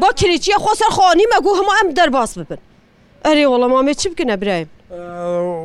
با 0.00 0.08
کریچیە 0.16 0.58
خۆسەر 0.64 0.90
خانی 0.90 1.22
مەگو 1.34 1.50
هەمە 1.58 1.72
ئەم 1.82 1.88
دەرباس 1.94 2.38
ببن 2.38 2.58
ئەری 3.24 3.44
وەڵە 3.46 3.68
مامێ 3.74 3.94
چی 4.00 4.08
بکەە 4.10 4.36
برایم 4.42 4.68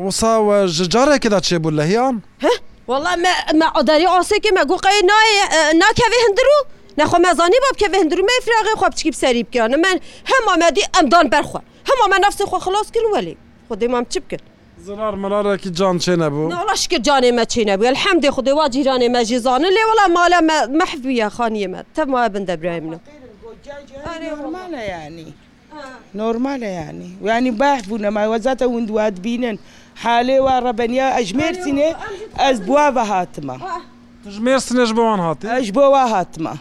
وسا 0.07 0.67
ji 0.67 0.87
carekê 0.89 1.29
de 1.31 1.39
çêbû 1.47 1.77
lehiyan? 1.77 2.21
He 2.45 2.49
Wala 2.87 3.11
me 3.17 3.31
me 3.59 3.65
adarî 3.79 4.07
asekê 4.17 4.51
me 4.57 4.63
guqeyê 4.71 5.01
nayê 5.11 5.43
nakevê 5.81 6.17
hindir 6.27 6.47
û 6.55 6.57
nexwa 6.97 7.17
mezanî 7.19 7.55
bab 7.69 7.75
kevê 7.81 7.97
hindir 8.03 8.19
me 8.19 8.35
firaqê 8.45 8.73
xwa 8.79 8.91
biçkî 8.91 9.11
serî 9.23 9.45
bikane 9.47 9.75
min 9.75 9.97
hema 10.31 10.55
me 10.61 10.69
dî 10.75 10.81
emdan 11.01 11.31
berxwe 11.31 11.59
hema 11.89 12.05
me 12.13 12.17
nefsê 12.25 12.43
xwa 12.43 12.57
xilas 12.65 12.87
kirin 12.93 13.11
welê 13.15 13.35
Xdê 13.69 13.87
mam 13.87 14.03
çi 14.03 14.19
bikin 14.23 14.39
زرار 14.87 15.15
مرارێکی 15.15 15.69
جان 15.79 15.97
چێ 15.99 16.15
نەبوو 16.21 16.51
نڵش 16.55 16.83
کرد 16.91 17.03
جانێ 17.07 17.31
مە 17.37 17.43
چی 17.51 17.63
نەبوو 17.71 17.89
الحەمدی 17.93 18.29
خودێوا 18.35 18.65
جیرانێ 18.75 19.09
مەژیزانە 19.15 19.69
لێ 19.75 19.83
وڵە 19.89 20.07
مالە 20.17 20.39
مەحبویە 20.79 21.27
خانیمە 21.35 21.81
تەماە 21.95 22.25
بندە 22.33 22.55
برای 22.61 22.79
منە 22.85 22.99
نورمالە 24.31 24.81
ینی 24.93 25.33
نورمالە 26.21 26.69
ینی 26.79 27.09
ویانی 27.23 27.51
باح 27.61 27.79
بوون 27.87 28.01
نەمای 28.05 28.27
وەزاتە 28.33 28.63
وندوات 28.75 29.15
بینن 29.25 29.57
حالێ 30.03 30.37
وا 30.45 30.55
ڕەبەنیا 30.65 31.07
ئەژمێرسینێ 31.17 31.89
ئەس 32.41 32.57
بواە 32.67 32.89
هاتمە 33.11 33.55
ژمێرسنەش 34.35 34.91
بۆوان 34.97 35.19
هات 35.27 35.39
ئەش 35.53 35.67
بۆوا 35.77 36.03
هاتمە 36.15 36.53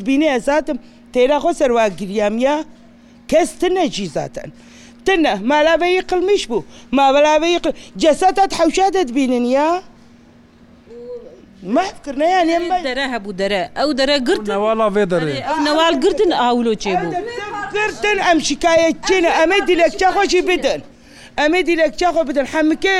تبینێ 0.00 0.28
ئەزاتم 0.34 0.78
تێرا 1.14 1.38
خۆ 1.42 1.50
سەرواگریامە 1.60 2.56
کەس 3.30 3.48
تنەجی 3.60 4.08
زاتەن. 4.16 4.50
تنه 5.06 5.34
ما 5.50 5.58
لا 5.66 5.74
بيقل 5.82 6.22
مش 6.34 6.42
بو 6.50 6.60
ما 6.96 7.06
بلا 7.12 7.34
بيقل 7.42 7.72
جسدت 8.04 8.50
حوشادت 8.58 9.08
بينني 9.16 9.52
يا 9.52 9.68
ما 11.74 11.82
فكرنا 11.96 12.24
يعني 12.34 12.52
يما 12.54 12.82
درا 12.88 13.04
هبو 13.16 13.30
درا 13.40 13.62
او 13.80 13.92
درا 13.98 14.16
قرتن 14.28 14.52
نوالا 14.52 14.90
في 14.94 15.04
درا 15.12 15.30
او 15.50 15.56
نوال 15.66 15.94
قرتن 16.04 16.32
اولو 16.32 16.72
تشيبو 16.78 17.10
قرتن 17.76 18.18
ام 18.30 18.38
شكايه 18.46 18.90
تشينا 19.04 19.28
امدي 19.42 19.74
لك 19.80 19.94
تاخوشي 20.00 20.40
بدن 20.50 20.80
ئەمەدی 21.42 21.74
لە 21.80 21.86
کچخۆ 21.94 22.20
بدن 22.28 22.46
حەمکێ 22.54 22.96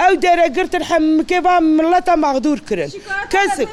ئەو 0.00 0.12
دەرەگرتن 0.24 0.82
حەمکێ 0.90 1.38
با 1.46 1.54
مڵەتە 1.76 2.14
ماغدور 2.24 2.58
کردن 2.68 2.92
کەسک 3.32 3.68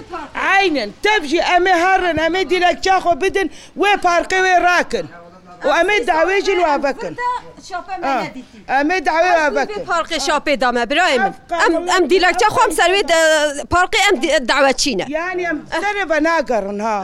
عینن 0.53 0.89
تەبژی 1.05 1.41
ئەمە 1.49 1.73
هەڕن 1.85 2.17
ئەمەدی 2.23 2.57
لە 2.65 2.71
کچخۆ 2.77 3.11
بدن 3.23 3.47
وێ 3.81 3.93
پارکەوێ 4.05 4.55
راکن. 4.67 5.05
ئەمە 5.65 5.93
داوێژی 6.11 6.55
وا 6.63 6.77
بکن 6.77 7.13
ئەمە 8.73 8.97
داوێ 9.09 9.33
بکن 9.57 9.81
پارقی 9.91 10.19
شاپێ 10.27 10.55
دامە 10.63 10.83
برای 10.89 11.17
من 11.19 11.33
ئەم 11.93 12.03
دیلەکچە 12.11 12.47
خۆم 12.55 12.71
سەروێت 12.79 13.09
پارقی 13.73 13.99
ئەم 14.05 14.15
داوە 14.51 14.71
چینە 14.81 15.05
یانی 15.15 15.45
ئەمە 15.85 16.03
بە 16.11 16.17
ناگەڕن 16.27 16.79
ها. 16.87 16.99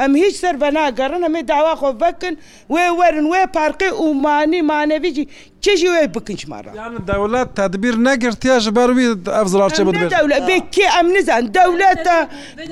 ئەم 0.00 0.12
هیچ 0.22 0.34
سەر 0.42 0.56
بەناگەڕن 0.62 1.22
ئەمێ 1.26 1.42
داواخۆ 1.52 1.90
بکن 2.02 2.34
وێ 2.74 2.86
وەرن 2.98 3.26
وێ 3.32 3.42
پارقی 3.56 3.90
ئومانی 4.00 4.60
مانەویجی 4.70 5.24
چێژی 5.64 5.88
وێ 5.92 6.02
بکنچمارە 6.16 6.70
دەوڵات 7.08 7.48
تادبیر 7.58 7.96
نەگرتیا 8.08 8.56
ji 8.64 8.70
بەروی 8.78 9.08
ئەفزڵارچە 9.36 9.82
بێت 9.86 10.42
بێکێ 10.48 10.86
ئەم 10.94 11.06
نزان 11.16 11.42
دەولەتە 11.58 12.18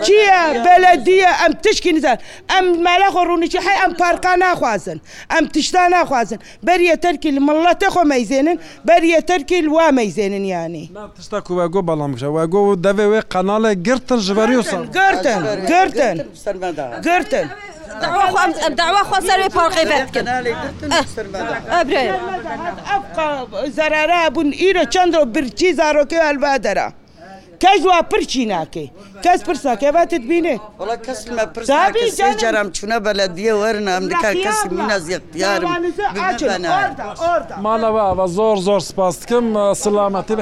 چیە 0.07 0.41
بەلەدیە 0.65 1.31
ئەم 1.41 1.53
تشکی 1.65 1.93
نزان 1.97 2.19
ئەم 2.53 2.65
مالەخۆ 2.87 3.23
ڕوونیی 3.31 3.61
حی 3.67 3.79
ئەم 3.83 3.93
پارکان 4.03 4.39
ناخوازن 4.47 4.99
ئەم 5.33 5.45
تشتا 5.55 5.83
ناخوازن 5.97 6.39
بەریە 6.69 6.97
تەرکی 7.05 7.31
مڵەتە 7.49 7.89
خۆ 7.95 8.03
مەیزێنن 8.15 8.59
بەریە 8.89 9.21
تەرکی 9.31 9.59
وا 9.77 9.87
مەیزێنن 10.01 10.45
یانی 10.55 10.85
تشتا 11.17 11.39
کوواگۆ 11.47 11.81
بەڵامشە 11.89 12.29
واگۆ 12.37 12.61
دەبێ 12.87 13.05
وێ 13.13 13.21
قەناڵە 13.33 13.71
گرتن 13.87 14.21
ژبەری 14.29 14.57
و 14.61 14.63
سڵ 14.71 14.83
گرتن 14.97 15.41
گرتن 15.71 16.17
گرتن. 17.07 17.47
دعوا 18.77 19.03
خوا 19.09 19.19
سەروێ 19.29 19.49
پاڵقی 19.57 19.85
بکرد 19.91 20.29
ئەبرێ 21.75 22.05
ئەف 22.91 23.05
زەرارە 23.79 24.21
بوون 24.35 24.51
ئیرە 24.61 24.85
چەند 24.95 25.13
و 25.17 25.25
برچی 25.35 25.71
زارۆکی 25.79 26.19
هەلبادەرە. 26.29 26.89
کەس 27.62 27.81
وا 27.88 27.99
پرچی 28.12 28.45
ناکەی 28.52 28.88
کەس 29.25 29.40
پرساکەباتت 29.49 30.25
بینێ 30.31 30.54
جارم 32.42 32.69
چونە 32.76 32.99
بە 33.04 33.12
لە 33.19 33.26
دیێ 33.37 33.54
وەرنام 33.62 34.02
دکا 34.12 34.31
کەس 34.45 34.59
منە 34.76 34.99
زیاتیارم 35.07 35.69
ماڵەوە 37.66 38.26
زۆر 38.37 38.57
زۆر 38.69 38.81
سپاسکەم 38.90 39.47
سلامەتی 39.85 40.35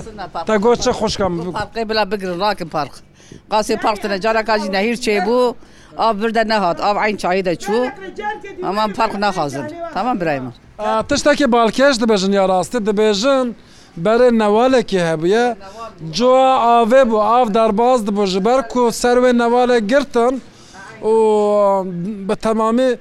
تا 0.48 0.54
گۆچە 0.64 0.90
خوشکم 1.00 1.32
قەی 1.74 1.84
بلا 1.90 2.04
بگرن 2.12 2.38
ڕاکم 2.44 2.68
پارخ 2.76 2.94
قاسی 3.52 3.74
پارتنە 3.84 4.16
جارە 4.24 4.42
کاژی 4.48 4.68
نەهیر 4.74 4.96
چێ 5.04 5.20
بوو. 5.26 5.54
آب 6.08 6.16
بردە 6.28 6.42
نەهات 6.52 6.78
ئاو 6.84 6.96
عین 7.04 7.16
چای 7.22 7.42
دەچوو 7.48 7.82
ئەمان 8.66 8.90
پارک 8.98 9.12
نەخوازن 9.24 9.66
تەمان 9.94 10.16
برایمە 10.22 10.52
تشتێکی 11.12 11.46
بالکێش 11.54 11.94
دەبێژن 12.02 12.32
یا 12.38 12.44
ڕاستی 12.52 12.78
دەبێژن 12.88 13.46
berê 13.96 14.38
nevalekê 14.38 14.98
hebûye 15.00 15.56
coa 16.12 16.80
avê 16.80 17.02
bû 17.10 17.18
av 17.20 17.54
derbaz 17.54 18.06
dibû 18.06 18.26
ji 18.26 18.44
ber 18.44 18.68
ku 18.68 18.78
serwê 18.80 19.30
nevalê 19.42 19.78
girtin 19.78 20.42
û 21.04 21.12
bi 22.28 22.36
temamî 22.36 22.96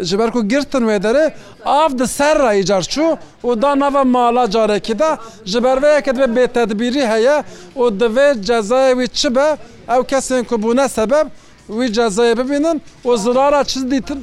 ji 0.00 0.18
ber 0.18 0.30
ku 0.30 0.48
girtin 0.48 0.80
wê 0.82 1.02
derê 1.04 1.32
av 1.64 1.98
di 1.98 2.06
ser 2.08 2.38
re 2.38 2.58
îcar 2.60 2.82
çû 2.82 3.16
û 3.44 3.62
da 3.62 3.78
nava 3.78 4.04
mala 4.04 4.50
carekî 4.50 4.98
de 4.98 5.16
ji 5.44 5.64
ber 5.64 5.78
vê 5.78 5.94
yeket 5.94 6.18
ve 6.18 6.24
bêtedbîrî 6.24 7.06
heye 7.14 7.44
û 7.76 7.98
divê 8.00 8.42
cezayê 8.44 8.92
wî 9.00 9.08
çi 9.08 9.36
be 9.36 9.56
ew 9.88 10.04
kesên 10.16 10.44
ku 10.44 10.62
bûne 10.62 10.88
sebeb 10.88 11.26
wî 11.68 11.86
cezayê 12.00 12.38
bibînin 12.38 12.82
û 13.04 13.16
zirara 13.18 13.64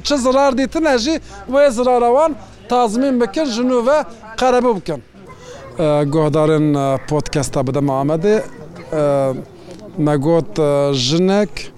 çi 0.03 0.17
zirar 0.17 0.57
dîtin 0.57 0.85
hejî 0.85 1.19
wê 1.51 1.71
zirarawan 1.71 2.35
tazmin 2.69 3.21
bikin 3.21 3.45
jinû 3.45 3.87
ve 3.87 4.03
qerebû 4.37 4.75
bikin. 4.75 5.03
gohdarên 6.05 6.67
podkesta 7.07 7.67
bide 7.67 7.79
Muhamedê 7.79 8.41
me 9.97 10.15
got 10.17 10.55
jinek 10.95 11.71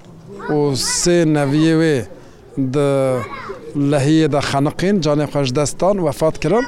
û 0.49 0.57
sê 0.75 1.17
neviyê 1.35 1.75
wê 1.81 1.97
di 2.73 3.21
lehiyê 3.91 4.31
de 4.31 4.39
xeniqîn 4.51 4.95
canê 5.05 5.25
xweş 5.31 5.55
destan 5.55 5.95
wefat 6.07 6.39
kirin 6.39 6.65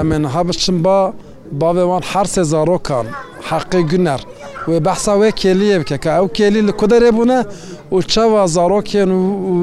em 0.00 0.12
ên 0.12 0.24
hebişin 0.28 0.84
ba 0.84 1.12
bavê 1.60 1.84
wan 1.92 2.02
her 2.20 2.24
sê 2.24 2.42
zarokan 2.44 3.06
heqê 3.50 3.80
güner 3.80 4.20
wê 4.66 4.84
behsa 4.84 5.12
wê 5.12 5.30
kêliyê 5.42 5.80
bike 5.80 5.98
ka 5.98 6.10
ew 6.22 6.28
kêlî 6.32 6.66
li 6.68 6.70
kuderê 6.70 7.10
bûne 7.18 7.44
û 7.92 8.02
çeva 8.06 8.44
zarokên 8.46 9.10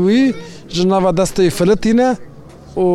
wî 0.07 0.35
ji 0.69 0.89
nava 0.89 1.09
destê 1.09 1.49
filitîne 1.49 2.15
û 2.77 2.85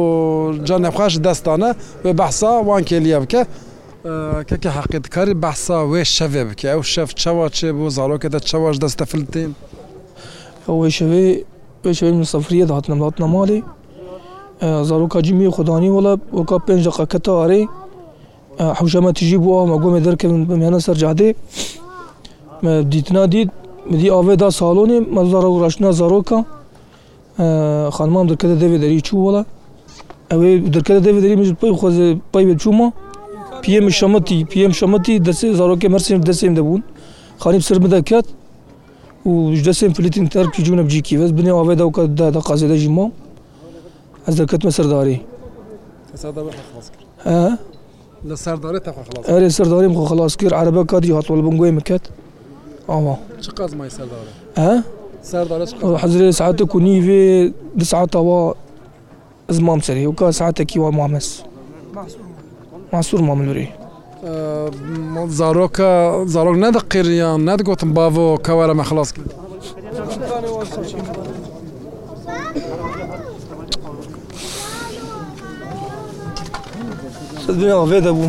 canê 0.66 0.90
xweş 0.96 1.24
destane 1.24 1.74
wê 2.04 2.18
behsa 2.18 2.58
wan 2.66 2.82
kêliye 2.82 3.22
bike 3.22 3.46
کەکە 4.50 4.70
حەقیتکاری 4.78 5.34
بەحسا 5.42 5.78
وێ 5.92 6.02
شەوێ 6.16 6.42
بکە 6.48 6.66
ئەو 6.74 6.82
شەف 6.92 7.10
چاوا 7.22 7.46
چێ 7.56 7.68
بۆ 7.78 7.86
زارۆکەدا 7.96 8.38
چاواش 8.48 8.76
دەستەفلتێن 8.84 9.52
ئەوەی 10.68 10.92
شەوێ 10.98 11.26
شەوێ 11.98 12.10
مسەفریە 12.22 12.64
داهاتنە 12.70 12.96
هاات 13.04 13.16
نەماڵی 13.22 13.60
زارۆکە 14.88 15.18
جیمی 15.26 15.48
خودانی 15.56 15.90
وڵە 15.96 16.14
وەکە 16.38 16.56
پێنج 16.66 16.84
قەکەتەوارەی 16.96 17.64
حوشەمە 18.78 19.10
تژی 19.16 19.38
بووە 19.42 19.60
مەگوۆمێ 19.72 20.00
دەرکردن 20.06 20.42
بەمیانە 20.50 20.80
سەر 20.86 20.96
جادێ 21.02 21.30
دیتنا 22.92 23.24
دیت 23.32 23.48
دی 24.00 24.08
ئاێدا 24.14 24.48
ساڵۆنێ 24.58 24.98
مەزار 25.16 25.44
و 25.54 25.58
ڕاشنا 25.62 25.90
زارۆکە 26.00 26.38
خانمان 27.96 28.24
درکەدە 28.30 28.56
دەوێ 28.62 28.78
دەری 28.82 29.00
چووەڵە 29.08 29.42
ئەوەی 30.30 30.54
درکەدە 30.74 31.00
دەوێ 31.06 31.20
دەری 31.24 31.36
مژ 31.40 31.48
پێی 31.62 31.72
خۆز 31.80 31.96
پی 32.32 32.44
بێت 32.50 32.58
چوومە 32.64 32.88
پێم 33.62 33.86
شەمەتی 33.98 34.38
پێم 34.50 34.72
شەمەتی 34.78 35.14
دەسێ 35.28 35.48
زارۆکی 35.58 35.88
مەرسیم 35.94 36.20
دەسێم 36.30 36.52
دەبوون 36.58 36.82
خانیم 37.42 37.62
سر 37.68 37.78
بدەکات 37.84 38.26
و 39.28 39.32
دەسێن 39.66 39.90
پلیتین 39.96 40.26
تەرکی 40.34 40.60
جوونە 40.66 40.82
بجیکی 40.88 41.16
بەس 41.20 41.30
بنێ 41.38 41.52
ئاێدا 41.58 41.86
کە 41.96 42.02
دا 42.34 42.40
قازێدەژی 42.48 42.90
مام 42.96 43.10
ئەس 44.26 44.34
دەکەتمە 44.40 44.70
سەرداری 44.78 45.18
ئەرێ 49.32 49.48
سەرداریم 49.56 49.94
خۆ 49.96 50.02
خلاص 50.10 50.32
کرد 50.40 50.54
عربە 50.60 50.82
کاتی 50.90 51.10
هاتوڵ 51.18 51.38
بنگۆی 51.46 51.72
مکات 51.78 52.04
ئاوا 52.90 53.14
حزرێ 56.02 56.24
سعاتە 56.38 56.64
و 56.76 56.80
نیێ 56.84 57.20
دسعاتەوە 57.80 58.40
زمام 59.56 59.80
سەری 59.86 60.06
و 60.06 60.12
کا 60.20 60.26
سعاتێکی 60.40 60.78
وای 60.80 60.92
مامەس. 61.00 61.28
ماسوور 62.92 63.22
ماملوری 63.28 63.68
زارۆکە 65.38 65.92
زارۆک 66.34 66.56
نەدەقیریان 66.64 67.40
نەدەگوتم 67.48 67.90
باۆ 67.96 68.28
کەوارە 68.46 68.74
مە 68.78 68.84
خلاص 68.90 69.10
کرد. 69.14 69.30
دنیا 77.60 77.76
وێ 77.90 78.00
دەبوو 78.06 78.28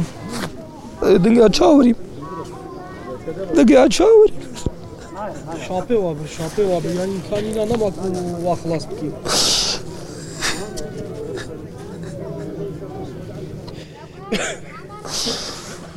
دنگا 1.25 1.47
چاوری 1.57 1.93
دەگیا 3.55 3.83
چاوری 3.97 4.33
شاپێ 5.67 5.95
وا 6.03 6.11
شاپێ 6.35 6.59
وا 6.69 6.77
نەبات 7.69 7.95
وا 8.43 8.53
خلاص 8.61 8.83
بکەین. 8.89 9.15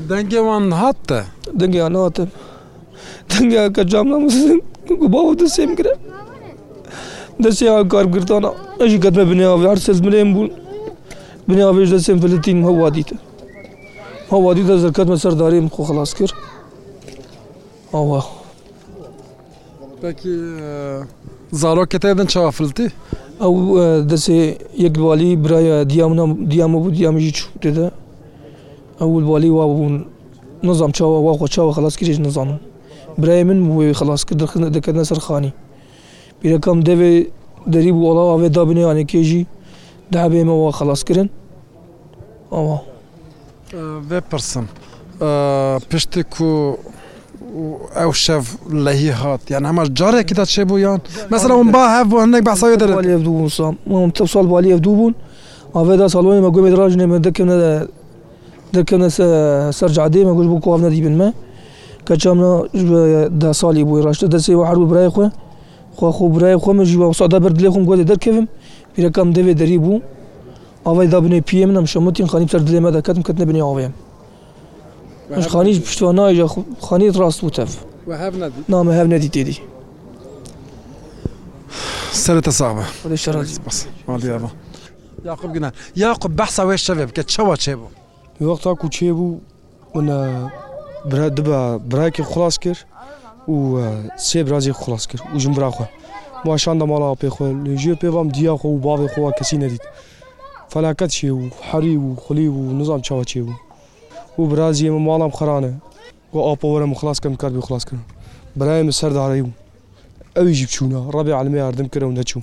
Dengêwan 0.08 0.70
hatte 0.70 1.24
Dengeya 1.54 1.88
natim 1.88 2.28
Dengeya 3.30 3.72
ke 3.72 3.86
camla 3.90 4.18
gubav 4.88 5.38
de 5.38 5.48
sêm 5.48 5.76
kire 5.76 5.94
Desê 7.40 7.66
kargirtana 7.90 8.52
e 8.80 8.88
jî 8.88 9.00
ket 9.00 9.16
me 9.16 9.22
binavê 9.30 9.68
her 9.68 9.76
sez 9.76 10.00
mirêm 10.00 10.34
bûn 10.34 10.50
Binavê 11.48 11.84
ji 11.86 11.94
desêm 11.94 12.20
Filîtîn 12.20 12.62
hewa 12.62 12.94
dîte 12.94 13.16
Hewa 14.30 14.56
dîte 14.56 14.78
zirket 14.78 15.08
me 15.08 15.14
serdarê 15.16 15.60
min 15.60 15.68
xu 15.68 15.82
xilas 15.84 16.14
kir 16.14 16.30
Awa 17.92 18.22
Pekî 20.02 20.36
zarokete 21.52 22.18
din 22.18 22.26
çawa 22.26 22.50
filtî? 22.50 22.92
Ew 23.40 23.46
desê 24.10 24.54
yekbalî 24.76 25.44
biraya 25.44 25.90
diyamna 25.90 26.50
diyama 26.50 26.78
bû 26.78 26.94
diyamê 26.96 27.18
jî 27.18 27.32
çû 27.32 27.44
tê 27.62 27.76
de 27.76 27.90
ئەو 29.00 29.20
بالی 29.20 29.48
وا 29.50 29.66
بوون 29.66 30.04
نزانام 30.64 30.92
چاوە 30.92 31.02
وا 31.26 31.32
خۆ 31.38 31.46
چاوە 31.52 31.74
خلاصکیش 31.76 32.20
نزانم 32.20 32.60
برای 33.18 33.44
من 33.44 33.68
بووی 33.68 33.92
خلاصکردن 33.92 34.72
دەکردنە 34.72 35.06
سەرخانی 35.08 35.50
پیرەکەم 36.40 36.80
دەوێ 36.88 37.26
دەری 37.72 37.92
بوو 37.92 38.06
وڵاوێ 38.12 38.48
دابنیانێ 38.56 39.04
کێژی 39.12 39.46
دابێمەوە 40.12 40.72
خلاصکردن 40.72 41.28
ئەوە 42.52 42.78
بێ 44.08 44.20
پرسم 44.30 44.64
پشتێک 45.90 46.40
و 46.40 46.76
ئەو 47.98 48.12
شەف 48.24 48.44
لەهی 48.84 49.10
هات 49.20 49.50
یان 49.50 49.64
هەمەش 49.70 49.88
جارێکیدا 49.98 50.44
چێ 50.52 50.62
بوو 50.68 50.78
یان 50.78 51.00
مەسەر 51.32 51.50
ئەم 51.50 51.68
با 51.74 51.82
هەف 51.94 52.06
بۆ 52.10 52.16
هەندێک 52.24 52.42
بەسای 52.48 52.76
دەرێ 52.82 53.18
دوو 53.26 53.48
سام 53.48 53.74
تە 54.16 54.24
ساڵ 54.34 54.46
بالی 54.52 54.72
ئەف 54.74 54.80
دوو 54.80 54.96
بوون 54.96 55.14
ئاێدا 55.74 56.08
ساڵۆی 56.14 56.40
مەگوێ 56.44 56.70
ڕژنێ 56.80 57.06
من 57.12 57.22
دەکردە 57.26 57.68
دەکەنە 58.76 59.08
سەررجعدێمە 59.78 60.32
گوش 60.38 60.46
بۆ 60.52 60.56
کۆف 60.66 60.78
نەدی 60.84 61.00
بنمە 61.06 61.28
کە 62.06 62.14
چامە 62.22 62.50
دا 63.42 63.50
ساڵی 63.60 63.84
بۆی 63.88 64.00
ڕاشتە 64.06 64.26
دەسێ 64.34 64.52
و 64.58 64.62
هەرو 64.68 64.82
برای 64.90 65.08
خۆ 65.14 65.24
خوا 65.96 66.08
خۆ 66.16 66.24
برای 66.36 66.56
خۆمە 66.64 66.84
ژیوا 66.90 67.06
سادا 67.20 67.38
بەر 67.44 67.52
لێ 67.62 67.68
خۆم 67.74 67.84
گۆێ 67.88 67.96
دەرکەوم 68.10 68.46
پیرەکەم 68.94 69.28
دەوێ 69.36 69.54
دەری 69.60 69.78
بوو 69.84 69.96
ئەوای 70.86 71.06
دابنێ 71.12 71.40
پێم 71.48 71.70
نم 71.76 71.86
شەمەتیم 71.92 72.26
خانی 72.32 72.46
سەر 72.52 72.60
دلێمە 72.66 72.90
دەکەتم 72.96 73.22
کە 73.26 73.32
نبنی 73.42 73.62
ئاوێم 73.68 73.92
خانیش 75.52 75.78
پشتوە 75.86 76.10
نایە 76.18 76.46
خانیت 76.86 77.14
ڕاست 77.20 77.40
و 77.44 77.50
تەف 77.56 77.70
نامە 78.72 78.92
هەب 78.98 79.06
نەدی 79.12 79.30
تێدی 79.36 79.56
سرەتە 82.24 82.52
ساوە 82.60 82.84
شەڕ 83.24 83.36
باس 83.64 83.78
ماڵی 84.08 84.26
یاقب 85.30 85.50
گنا 85.56 85.70
یاقب 86.02 86.32
بەحسا 86.38 86.62
وێ 86.68 86.76
شەوێ 86.86 87.04
بکە 87.10 87.22
چەوە 87.34 87.56
چێ 87.64 87.74
بوو 87.80 87.90
وەخت 88.40 88.62
تا 88.62 88.72
کوچێ 88.74 89.10
بوو 89.18 89.40
برا 91.10 91.28
دبە 91.36 91.58
براکی 91.90 92.22
خلاص 92.22 92.56
کرد 92.58 92.78
و 93.48 93.56
سێ 94.28 94.36
برازی 94.46 94.72
خلاص 94.72 95.04
کرد 95.06 95.22
و 95.34 95.38
ژم 95.42 95.52
براخوا 95.58 95.86
واشان 96.44 96.76
دەماڵا 96.80 97.18
پێخۆ 97.22 97.44
لێژێ 97.64 97.94
پێوام 98.02 98.28
دیاخۆ 98.36 98.66
و 98.68 98.78
باێ 98.84 99.08
خۆوا 99.12 99.30
کەسی 99.38 99.56
نەدیت 99.62 99.84
فەلاکەت 100.72 101.10
شێ 101.18 101.30
و 101.38 101.42
حەری 101.68 101.96
و 102.04 102.08
خولی 102.14 102.48
و 102.48 102.60
نزانام 102.78 103.02
چاوە 103.08 103.24
چێ 103.30 103.38
بوو 103.46 103.52
و 104.38 104.42
برازی 104.50 104.88
ئمە 104.90 105.00
ماڵام 105.06 105.30
خەرانە 105.38 105.72
و 106.34 106.36
ئاپەوەرم 106.46 106.92
خلاصکەم 107.00 107.36
کار 107.42 107.50
بێ 107.58 107.62
خلاصکەم 107.66 107.98
برایم 108.58 108.90
سەردارڕێ 109.00 109.42
بوو 109.46 109.52
ئەویژی 110.36 110.66
بچوونە 110.68 111.00
ڕێبێ 111.14 111.32
علمێ 111.40 111.60
ئاردم 111.64 111.86
کرە 111.92 112.02
و 112.08 112.16
نەچوو 112.18 112.42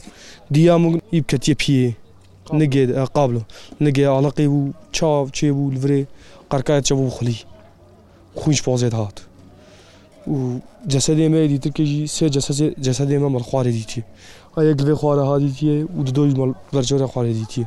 دیام 0.52 0.82
و 0.86 1.00
ئیبکەتیە 1.14 1.56
پیە 1.62 1.90
نگێ 2.62 2.84
قابلۆ 3.18 3.42
نگێ 3.86 4.06
عڵقی 4.18 4.48
بوو 4.52 4.74
چاو 4.96 5.26
چێ 5.38 5.50
بوو 5.58 5.72
لێ 5.88 6.02
قەرکایەت 6.52 6.84
چە 6.88 6.92
بوو 6.98 7.10
خلی 7.18 7.38
خوش 8.40 8.60
پۆزێت 8.68 8.94
هات 9.00 9.18
و 10.34 10.60
جەسە 10.92 11.12
دێمە 11.20 11.40
دیترکەژی 11.52 12.08
سێ 12.16 12.28
جەسە 12.86 13.04
دێمە 13.10 13.30
مەڵخوارێ 13.36 13.72
دیتی 13.80 14.04
ئەیەک 14.58 14.80
لێ 14.88 14.94
خوارە 15.00 15.24
هادیتیە 15.32 15.76
و 15.98 16.02
دۆی 16.18 16.32
بەرجۆرە 16.74 17.08
خوارێ 17.14 17.34
دیتیە. 17.40 17.66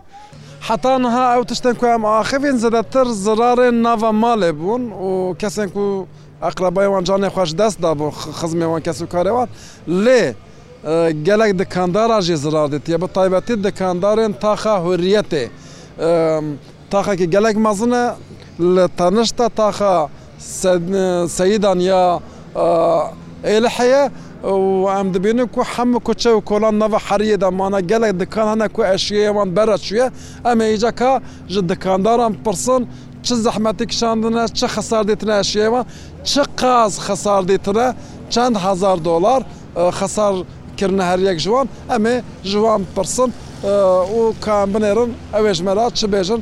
حتانها 0.69 1.25
ئەو 1.35 1.43
تشتێک 1.51 1.77
کوم 1.83 2.03
ئاخفین 2.13 2.57
زدەتر 2.65 3.07
زرارێن 3.25 3.77
ناوە 3.87 4.11
ماڵێ 4.23 4.51
بوون 4.59 4.85
و 5.07 5.11
کەسێک 5.41 5.73
و 5.85 5.87
ئەقربای 6.45 6.89
وانجانێ 6.93 7.29
خوۆش 7.35 7.51
دەست 7.61 7.79
دابوو 7.85 8.11
خزمێوان 8.39 8.81
کەس 8.87 8.99
و 9.03 9.07
کارەوان 9.15 9.49
لێ 10.05 10.23
gelek 11.23 11.59
dikandara 11.59 12.19
jê 12.21 12.37
zirar 12.37 12.73
ditiye 12.73 13.01
bi 13.03 13.07
taybetî 13.15 13.55
dikandarên 13.65 14.33
taxa 14.41 14.75
hurriyetê 14.85 15.45
taxekî 16.91 17.31
gelek 17.31 17.57
mezine 17.57 18.11
li 18.61 18.89
tenişta 18.99 19.49
taxa 19.49 20.09
e, 20.39 20.73
seyidan 21.29 21.79
ya 21.79 22.21
e, 22.55 22.67
êliheye 23.57 24.11
em 25.01 25.15
dibînin 25.15 25.47
ku 25.47 25.61
hemû 25.61 26.01
kuçe 26.01 26.29
û 26.31 26.41
kolan 26.45 26.79
nava 26.79 26.97
heriyê 26.99 27.41
de 27.41 27.49
mana 27.49 27.81
gelek 27.81 28.21
dikan 28.21 28.49
hene 28.57 28.69
ku 28.69 28.83
eşiyê 28.83 29.27
wan 29.27 29.57
bere 29.57 29.75
çûye 29.75 30.11
em 30.45 30.61
êca 30.61 30.95
ka 30.95 31.23
ji 31.49 31.69
dikandaran 31.69 32.35
pirsin 32.45 32.89
çi 33.23 33.35
zehmetî 33.37 33.87
kişandine 33.87 34.49
çi 34.49 34.67
xesar 34.67 35.09
dîtine 35.09 35.33
eşiyê 35.33 35.65
wan 35.75 35.87
çi 36.25 36.41
qaz 36.61 36.99
xesar 36.99 37.49
dîtine 37.49 37.95
çend 38.31 38.57
hezar 38.57 39.05
dolar 39.05 39.43
xesar 40.01 40.35
کردنە 40.81 41.05
هەریەک 41.13 41.39
ژوان 41.47 41.67
ئەمێ 41.93 42.15
ژوان 42.53 42.81
پرسن 42.97 43.31
و 44.19 44.21
کام 44.45 44.69
بنێرن 44.75 45.11
ئەوێژ 45.35 45.59
مەرات 45.67 45.93
چ 45.99 46.03
بێژن 46.15 46.41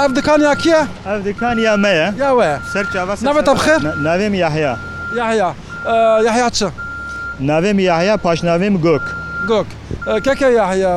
ئەف 0.00 0.10
دکان 0.18 0.40
یاکیە؟ 0.50 0.80
ئەف 1.08 1.20
دکان 1.28 1.56
یامەیە 1.68 2.08
ناوێت 3.28 3.48
بخێر 3.58 3.80
ناوێم 4.06 4.34
یاهەیە 4.44 4.74
یاهیا 5.18 5.50
یاهیا 6.28 6.48
چ؟ 6.56 6.60
ناوێم 7.50 7.78
یاهەیە 7.88 8.14
پاشناوێم 8.26 8.74
گۆک 8.84 9.04
گۆک 9.50 9.68
کەکە 10.26 10.48
یاهەیە 10.58 10.92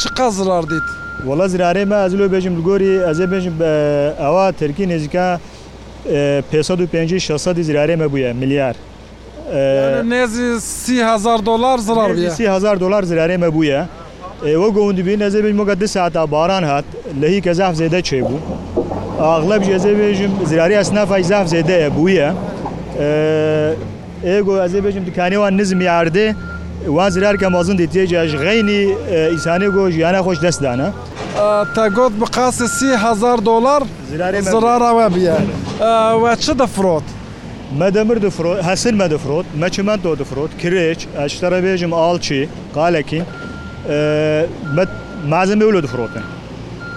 چ 0.00 0.02
قەزرار 0.18 0.64
دیت؟ 0.70 0.86
وەڵە 1.28 1.46
زرارێ 1.52 1.84
مە 1.90 1.96
ئەزلو 2.04 2.24
بێژم 2.34 2.54
گۆری 2.68 2.94
ئەزێ 3.06 3.26
بێژم 3.32 3.54
ئەوە 4.22 4.44
تەرکی 4.60 4.84
نێزیکە 4.92 5.26
550 6.50 7.18
600 7.18 7.62
زرارێمە 7.68 8.08
بووە 8.12 8.30
میلیار. 8.42 8.76
نێزی 10.08 10.60
سیهزار 10.60 11.38
دلار 11.38 11.78
زرار 11.78 12.28
سیهزار 12.28 12.76
دلار 12.76 13.02
زرارێ 13.10 13.36
مەبووە 13.44 13.80
ئێوە 14.46 14.68
گەوندبی 14.76 15.14
نەزەبی 15.22 15.52
مۆگە 15.60 15.74
دە 15.82 15.86
ساعتا 15.94 16.26
باران 16.26 16.64
هات 16.64 16.84
لە 17.20 17.26
هی 17.32 17.40
کە 17.44 17.52
زاف 17.58 17.74
زێدە 17.80 18.00
چێ 18.08 18.20
بوو 18.26 18.38
ئاغلب 19.20 19.62
ێزێبێژم 19.76 20.32
زراری 20.50 20.74
ئەسنافای 20.80 21.22
زاف 21.30 21.46
زێدەیە 21.54 21.88
بووە 21.96 22.28
ئێگۆ 24.28 24.54
ئەزێ 24.64 24.80
بێژم 24.84 25.04
دکانێوان 25.08 25.52
نزم 25.60 25.80
یاردێ 25.90 26.26
وان 26.94 27.10
زرار 27.14 27.36
کە 27.42 27.46
مازن 27.54 27.76
دی 27.80 27.86
تێجیش 27.94 28.32
غینی 28.44 28.82
ئیسانی 29.34 29.68
گۆ 29.74 29.82
ژیانە 29.94 30.20
خۆش 30.26 30.38
دەستدانە 30.44 30.88
تەگۆت 31.76 32.12
بقاسی 32.20 32.66
سیهزار 32.78 33.38
دلار 33.50 33.82
زرارێ 34.16 34.40
زرارەوە 34.52 35.06
بیە 35.14 35.36
وە 36.22 36.32
چ 36.44 36.46
دەفرۆت؟ 36.60 37.06
Medemir 37.78 38.22
difrot 38.22 38.62
hesil 38.62 38.92
me 38.94 39.10
difrot, 39.10 39.46
me 39.58 39.68
çimento 39.70 40.18
difrot, 40.18 40.50
kirêç, 40.62 40.98
eş 41.24 41.32
terebêjim 41.40 41.94
alçî, 41.94 42.48
qalekî 42.74 43.22
mazemê 45.28 45.72
lo 45.72 45.82
difrotin. 45.82 46.22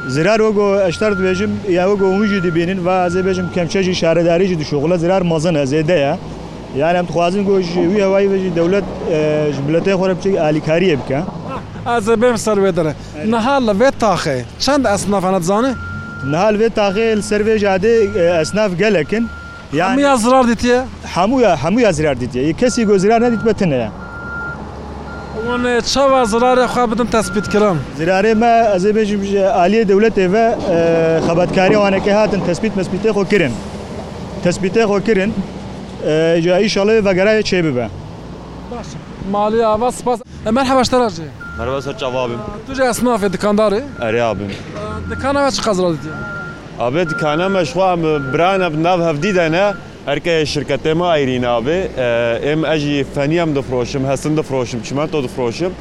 Zirar 0.09 0.39
ogo 0.39 0.81
eşter 0.87 1.11
dibêjim 1.11 1.49
ya 1.71 1.89
ogo 1.91 2.05
hûn 2.05 2.25
jî 2.27 2.43
dibînin 2.43 2.85
ve 2.85 3.05
ez 3.07 3.15
bêjim 3.15 3.53
kemçe 3.53 3.83
jî 3.83 3.95
şaredarî 3.95 4.45
jî 4.47 4.59
dişoxla 4.59 4.97
zirar 4.97 5.21
mazin 5.21 5.55
ez 5.55 5.73
zêde 5.73 5.97
ye. 5.99 6.17
Yani 6.77 6.97
em 6.97 7.07
dixwazin 7.07 7.45
got 7.45 7.63
ji 7.63 7.73
wî 7.73 8.01
hewayî 8.03 8.31
ve 8.31 8.39
jî 8.39 8.55
dewlet 8.55 8.83
ji 9.55 9.61
biletê 9.69 9.91
xwe 9.97 10.07
re 10.09 10.17
biçik 10.17 10.37
alîkariye 10.37 10.97
bike. 11.03 11.21
Ez 11.97 12.07
bêm 12.07 12.37
ser 12.37 12.57
wê 12.57 12.75
dere. 12.75 12.93
Niha 13.25 13.53
li 13.55 13.71
vê 13.71 13.91
taxê 14.01 14.41
çend 14.59 14.85
esnafane 14.85 15.39
dizane? 15.39 15.73
Nihal 16.29 16.55
vê 16.55 16.67
taxê 16.69 17.17
li 17.17 17.23
ser 17.23 17.41
vê 17.41 17.57
jadê 17.65 17.95
esnaf 18.41 18.77
gelekin, 18.79 19.27
یا 19.73 20.15
زرار 20.15 20.43
دیتە 20.43 20.85
هەمووە 21.15 21.55
هەموو 21.63 21.91
زرار 21.91 22.15
دیتە 22.15 22.55
کەسی 22.61 22.85
گۆزیران 22.89 23.19
نەدیت 23.23 23.43
بەتنەیە 23.47 23.89
چاوا 25.93 26.23
زرارێ 26.31 26.67
خوا 26.73 26.83
بدم 26.87 27.07
تەسبیتکردم 27.15 27.77
زرارێ 27.99 28.33
مە 28.41 28.53
ئەزێ 28.73 28.91
بێژی 28.93 29.37
عالیە 29.59 29.83
دەولەت 29.91 30.15
ئێوە 30.23 30.45
خەباتکاریوانەکە 31.27 32.11
هاتن 32.19 32.41
تەسبیت 32.47 32.73
مەسبیتە 32.79 33.09
خۆکردن 33.17 33.53
تەسبیتە 34.43 34.81
خۆکردن 34.91 35.31
جایی 36.45 36.69
شڵێ 36.75 36.95
بەگەرای 37.07 37.41
چێ 37.49 37.59
ببە 37.65 37.85
مالی 39.31 39.61
ئاوا 39.69 39.91
سپاس 39.91 40.19
ئەمە 40.47 40.61
هەباشتەراژێ 40.69 41.29
مەرەوە 41.59 41.79
سەر 41.85 41.93
چاوابم 42.01 42.41
توژێ 42.67 42.83
ئەسنافێ 42.89 43.27
دکاندارێ 43.35 43.81
ئەریابم 44.03 44.49
دکانەوە 45.11 45.49
چ 45.55 45.59
قەزرا 45.65 45.89
دیتە 45.95 46.36
Abi 46.79 47.09
dikaneme 47.09 47.61
xwa 47.65 47.93
em 47.93 48.03
birane 48.33 48.73
bi 48.73 48.83
nav 48.83 49.01
hevdî 49.01 49.35
de 49.35 49.51
ne 49.51 49.73
erkeye 50.07 50.43
şirketê 50.43 50.93
me 50.93 51.05
ayrîna 51.05 51.49
abi 51.49 51.89
em 52.47 52.65
ez 52.65 52.81
jî 52.81 53.05
feniyem 53.15 53.55
difroşim 53.55 54.07
hesin 54.07 54.37
difroşim 54.37 54.83
çimento 54.83 55.23
difroşim 55.23 55.73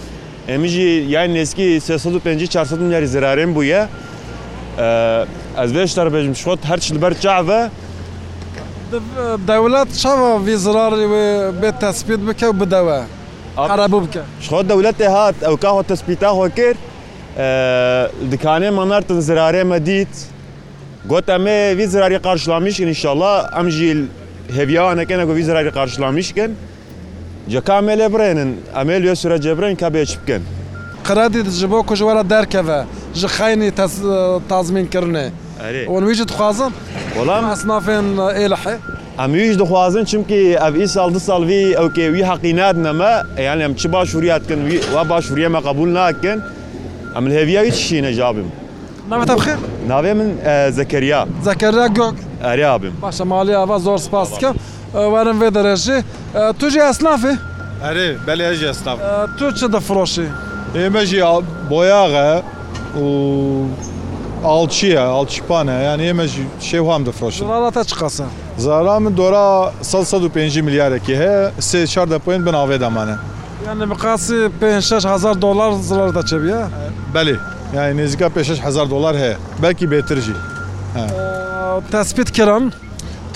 em 0.49 0.67
jî 0.67 1.07
yani 1.09 1.39
eski 1.39 1.77
350 1.77 2.23
400 2.25 2.81
milyar 2.81 3.03
zirarên 3.03 3.55
bûye 3.55 3.87
ez 5.65 5.73
vê 5.75 5.85
derbêjim 5.97 6.35
şot 6.35 6.65
her 6.65 6.81
çil 6.81 7.03
ber 7.03 7.21
çave 7.21 7.71
دەوڵەت 9.49 9.91
چاوە 10.03 10.31
ویزراری 10.47 11.07
بێت 11.61 11.77
تەسپید 11.85 12.21
بکە 12.29 12.47
و 12.53 12.55
بدەوە 12.61 12.99
عرەبوو 13.73 13.99
بکە 14.05 14.23
شخۆ 14.45 14.59
دەولەتێ 14.73 15.07
هات 15.17 15.37
ئەو 15.47 15.57
کاهۆ 15.65 15.83
تەسپیتا 15.91 16.29
هۆ 16.39 16.47
کرد 16.59 16.81
دکانێ 18.33 18.69
مەنەرتن 18.79 19.19
زرارێمە 19.29 19.79
دیت 19.89 20.15
گوتەمێ 21.13 21.59
ویزراری 21.79 22.19
قارشلامیشکن 22.27 22.87
انشاءله 22.93 23.33
ئەم 23.57 23.69
ژیل 23.77 24.01
هێویانەکەن 24.59 25.19
ئەگو 25.23 25.33
ویزراری 25.39 25.71
قارشلامیشکن 25.79 26.51
جەکامێ 27.53 27.95
لێ 28.01 28.09
برێنن 28.15 28.51
ئەمێ 28.77 28.97
لێ 29.05 29.13
سورە 29.21 29.37
جێبرن 29.45 29.75
کە 29.81 29.89
بێچ 29.95 30.11
بکەن 30.21 30.43
قراتی 31.07 31.41
ji 31.61 31.67
bo 31.71 31.79
kujwara 31.89 32.25
derkeve 32.31 32.81
ji 33.15 33.27
xeynî 33.39 33.71
tazmin 34.51 34.87
kirine 34.87 35.27
Wan 35.93 36.03
wî 36.09 36.15
ji 36.19 36.25
dixwazin 36.29 36.73
Welam 37.17 37.45
esnafên 37.55 38.05
êlihe 38.45 38.75
Em 39.25 39.31
wî 39.39 39.45
ji 39.53 39.59
dixwazin 39.63 40.05
çimkî 40.05 40.41
ev 40.69 40.75
î 40.85 40.89
sal 40.95 41.11
di 41.15 41.21
sal 41.29 41.43
vî 41.51 41.63
ewkê 41.83 42.05
wî 42.15 42.23
heqînad 42.31 42.77
neme 42.87 43.13
yani 43.49 43.63
em 43.69 43.75
çi 43.81 43.93
baş 43.93 44.09
hûriya 44.17 44.37
dikin 44.45 44.61
wî 44.69 44.77
wa 44.95 45.03
baş 45.11 45.25
hûriye 45.31 45.49
me 45.55 45.59
qebûl 45.67 45.89
nakin 45.99 46.37
em 47.19 47.25
hêviya 47.37 47.61
wî 47.65 47.71
tişîne 47.77 48.13
jabim. 48.21 48.49
ناوێتە 49.11 49.35
بخێ 49.41 49.55
ناوێ 49.91 50.13
من 50.19 50.31
زەکەریا 50.79 51.21
زەکەریا 51.49 51.87
گۆک 51.99 52.17
ئەریابم 52.47 52.95
باشە 53.05 53.25
ماڵی 53.33 53.55
ئاوا 53.61 53.77
زۆر 53.87 53.99
سپاس 54.07 54.29
بکەم 54.35 54.55
وەرم 55.13 55.37
وێ 55.43 55.49
دەرەژێ 55.57 55.99
توژی 56.59 56.81
ئەسنافێ 56.89 57.33
ئەرێ 57.85 58.09
بەلێژ 58.27 58.59
ئەسناف 58.71 58.99
تۆ 59.39 59.47
چ 59.57 59.59
دەفرۆشی 59.75 60.29
ئێمەژی 60.79 61.21
بۆیاغە 61.71 62.29
و 63.05 63.07
ئاڵچیە 64.49 65.03
ئاڵچیپانە 65.15 65.77
یان 65.89 66.01
ئێمەژی 66.09 66.45
شێوهام 66.69 67.03
دەفرۆشن 67.09 67.43
وڵاتە 67.53 67.83
چ 67.91 67.93
قەسە 68.01 68.27
زارا 68.65 68.99
من 69.05 69.13
دۆرا 69.19 69.47
150 69.83 70.61
میلیارێکی 70.67 71.15
هەیە 71.23 71.43
سێ 71.69 71.79
چار 71.93 72.07
دەپۆین 72.15 72.43
بناوێ 72.47 72.79
دەمانە 72.85 73.17
یان 73.67 73.79
بقاسی 73.91 74.39
5 74.61 74.81
6 74.83 75.07
هزار 75.07 75.35
دلار 75.43 75.73
زلار 75.89 76.09
دەچەبیە 76.19 76.63
بەێ 77.15 77.37
یانی 77.75 78.07
نزیکە 78.11 78.29
پێ 78.35 78.43
6هزار 78.49 78.87
دلار 78.95 79.15
هەیە 79.17 79.37
بەکی 79.63 79.87
بێترژی 79.93 80.37
تەسپیت 81.95 82.31
کرن 82.37 82.65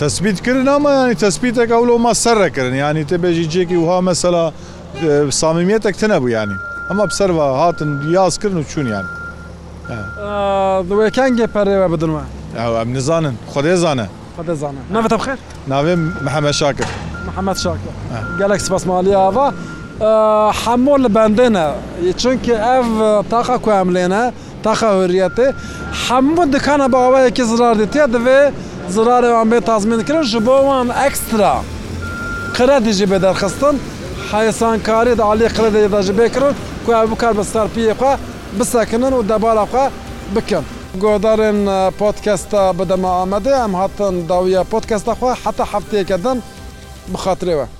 تەسبیتکردن 0.01 0.66
ئەمە 0.75 0.90
ینی 1.01 1.14
تەسبیتێک 1.25 1.71
ئەو 1.77 1.85
لەمە 1.88 2.12
سەرەکردن 2.25 2.75
ینی 2.83 3.05
تێبێژی 3.11 3.47
جێکی 3.53 3.77
وها 3.83 3.99
مەسەلا 4.09 4.45
سامیمێتێک 5.40 5.95
تەنەبوو 6.03 6.29
ینی 6.37 6.57
ئەمە 6.90 7.05
بسەرەوە 7.11 7.47
هاتن 7.62 7.90
یازکردن 8.16 8.59
و 8.62 8.64
چوونیان 8.73 9.07
دوێکان 10.88 11.31
گێ 11.38 11.47
پەرێوە 11.55 11.87
بدنوە 11.95 12.23
ئەم 12.81 12.88
نزانن 12.97 13.35
خودێزانە 13.53 14.07
خودێزانە 14.37 14.81
نەتە 14.95 15.16
بخێر 15.21 15.38
ناوێ 15.71 15.95
محەممە 16.27 16.53
شاکر 16.61 16.88
محەممەد 17.29 17.59
شاکر 17.64 17.88
گەلێک 18.40 18.61
سپەسمالی 18.66 19.12
ئاوا 19.21 19.47
hemû 20.51 21.05
li 21.05 21.09
bendê 21.15 21.53
ne 21.53 21.69
çunkî 22.19 22.53
ev 22.53 22.85
taqa 23.31 23.59
ku 23.59 23.71
em 23.71 23.89
lêne 23.95 24.33
taqa 24.63 24.87
hürriyetê 24.89 25.53
hemû 26.09 26.53
dikana 26.53 26.93
bavayekî 26.93 27.45
zirar 27.45 27.79
dîtiye 27.79 28.05
divê 28.05 28.53
zirarê 28.95 29.31
wan 29.33 29.49
bê 29.51 29.61
tazmin 29.61 30.01
kirin 30.05 30.23
ji 30.23 30.47
bo 30.47 30.59
wan 30.61 31.07
ekstra 31.07 31.57
kredî 32.55 32.93
jî 32.93 33.05
bê 33.05 33.23
derxistin 33.23 33.81
heyesankarî 34.33 35.19
de 35.19 35.23
alî 35.23 35.45
kredê 35.47 35.93
de 35.93 36.03
ji 36.03 36.13
bê 36.13 36.33
kirin 36.33 36.55
ku 36.87 36.93
ev 36.93 37.11
bikar 37.11 37.37
bi 37.39 37.41
serpiyê 37.41 37.93
xwe 37.95 38.17
bisekinin 38.61 39.13
û 39.13 39.29
debala 39.29 39.63
xwe 39.65 39.91
bikin. 40.37 40.63
Godarên 41.01 41.91
podkesta 41.91 42.79
bidema 42.79 43.09
amedê 43.09 43.65
em 43.65 43.75
hatin 43.75 44.29
dawiya 44.29 44.65
podkesta 44.65 45.13
xwe 45.13 45.31
heta 45.45 45.65
hefteyeke 45.65 46.19
din 46.25 46.43
bixatirê 47.13 47.65
we. 47.67 47.80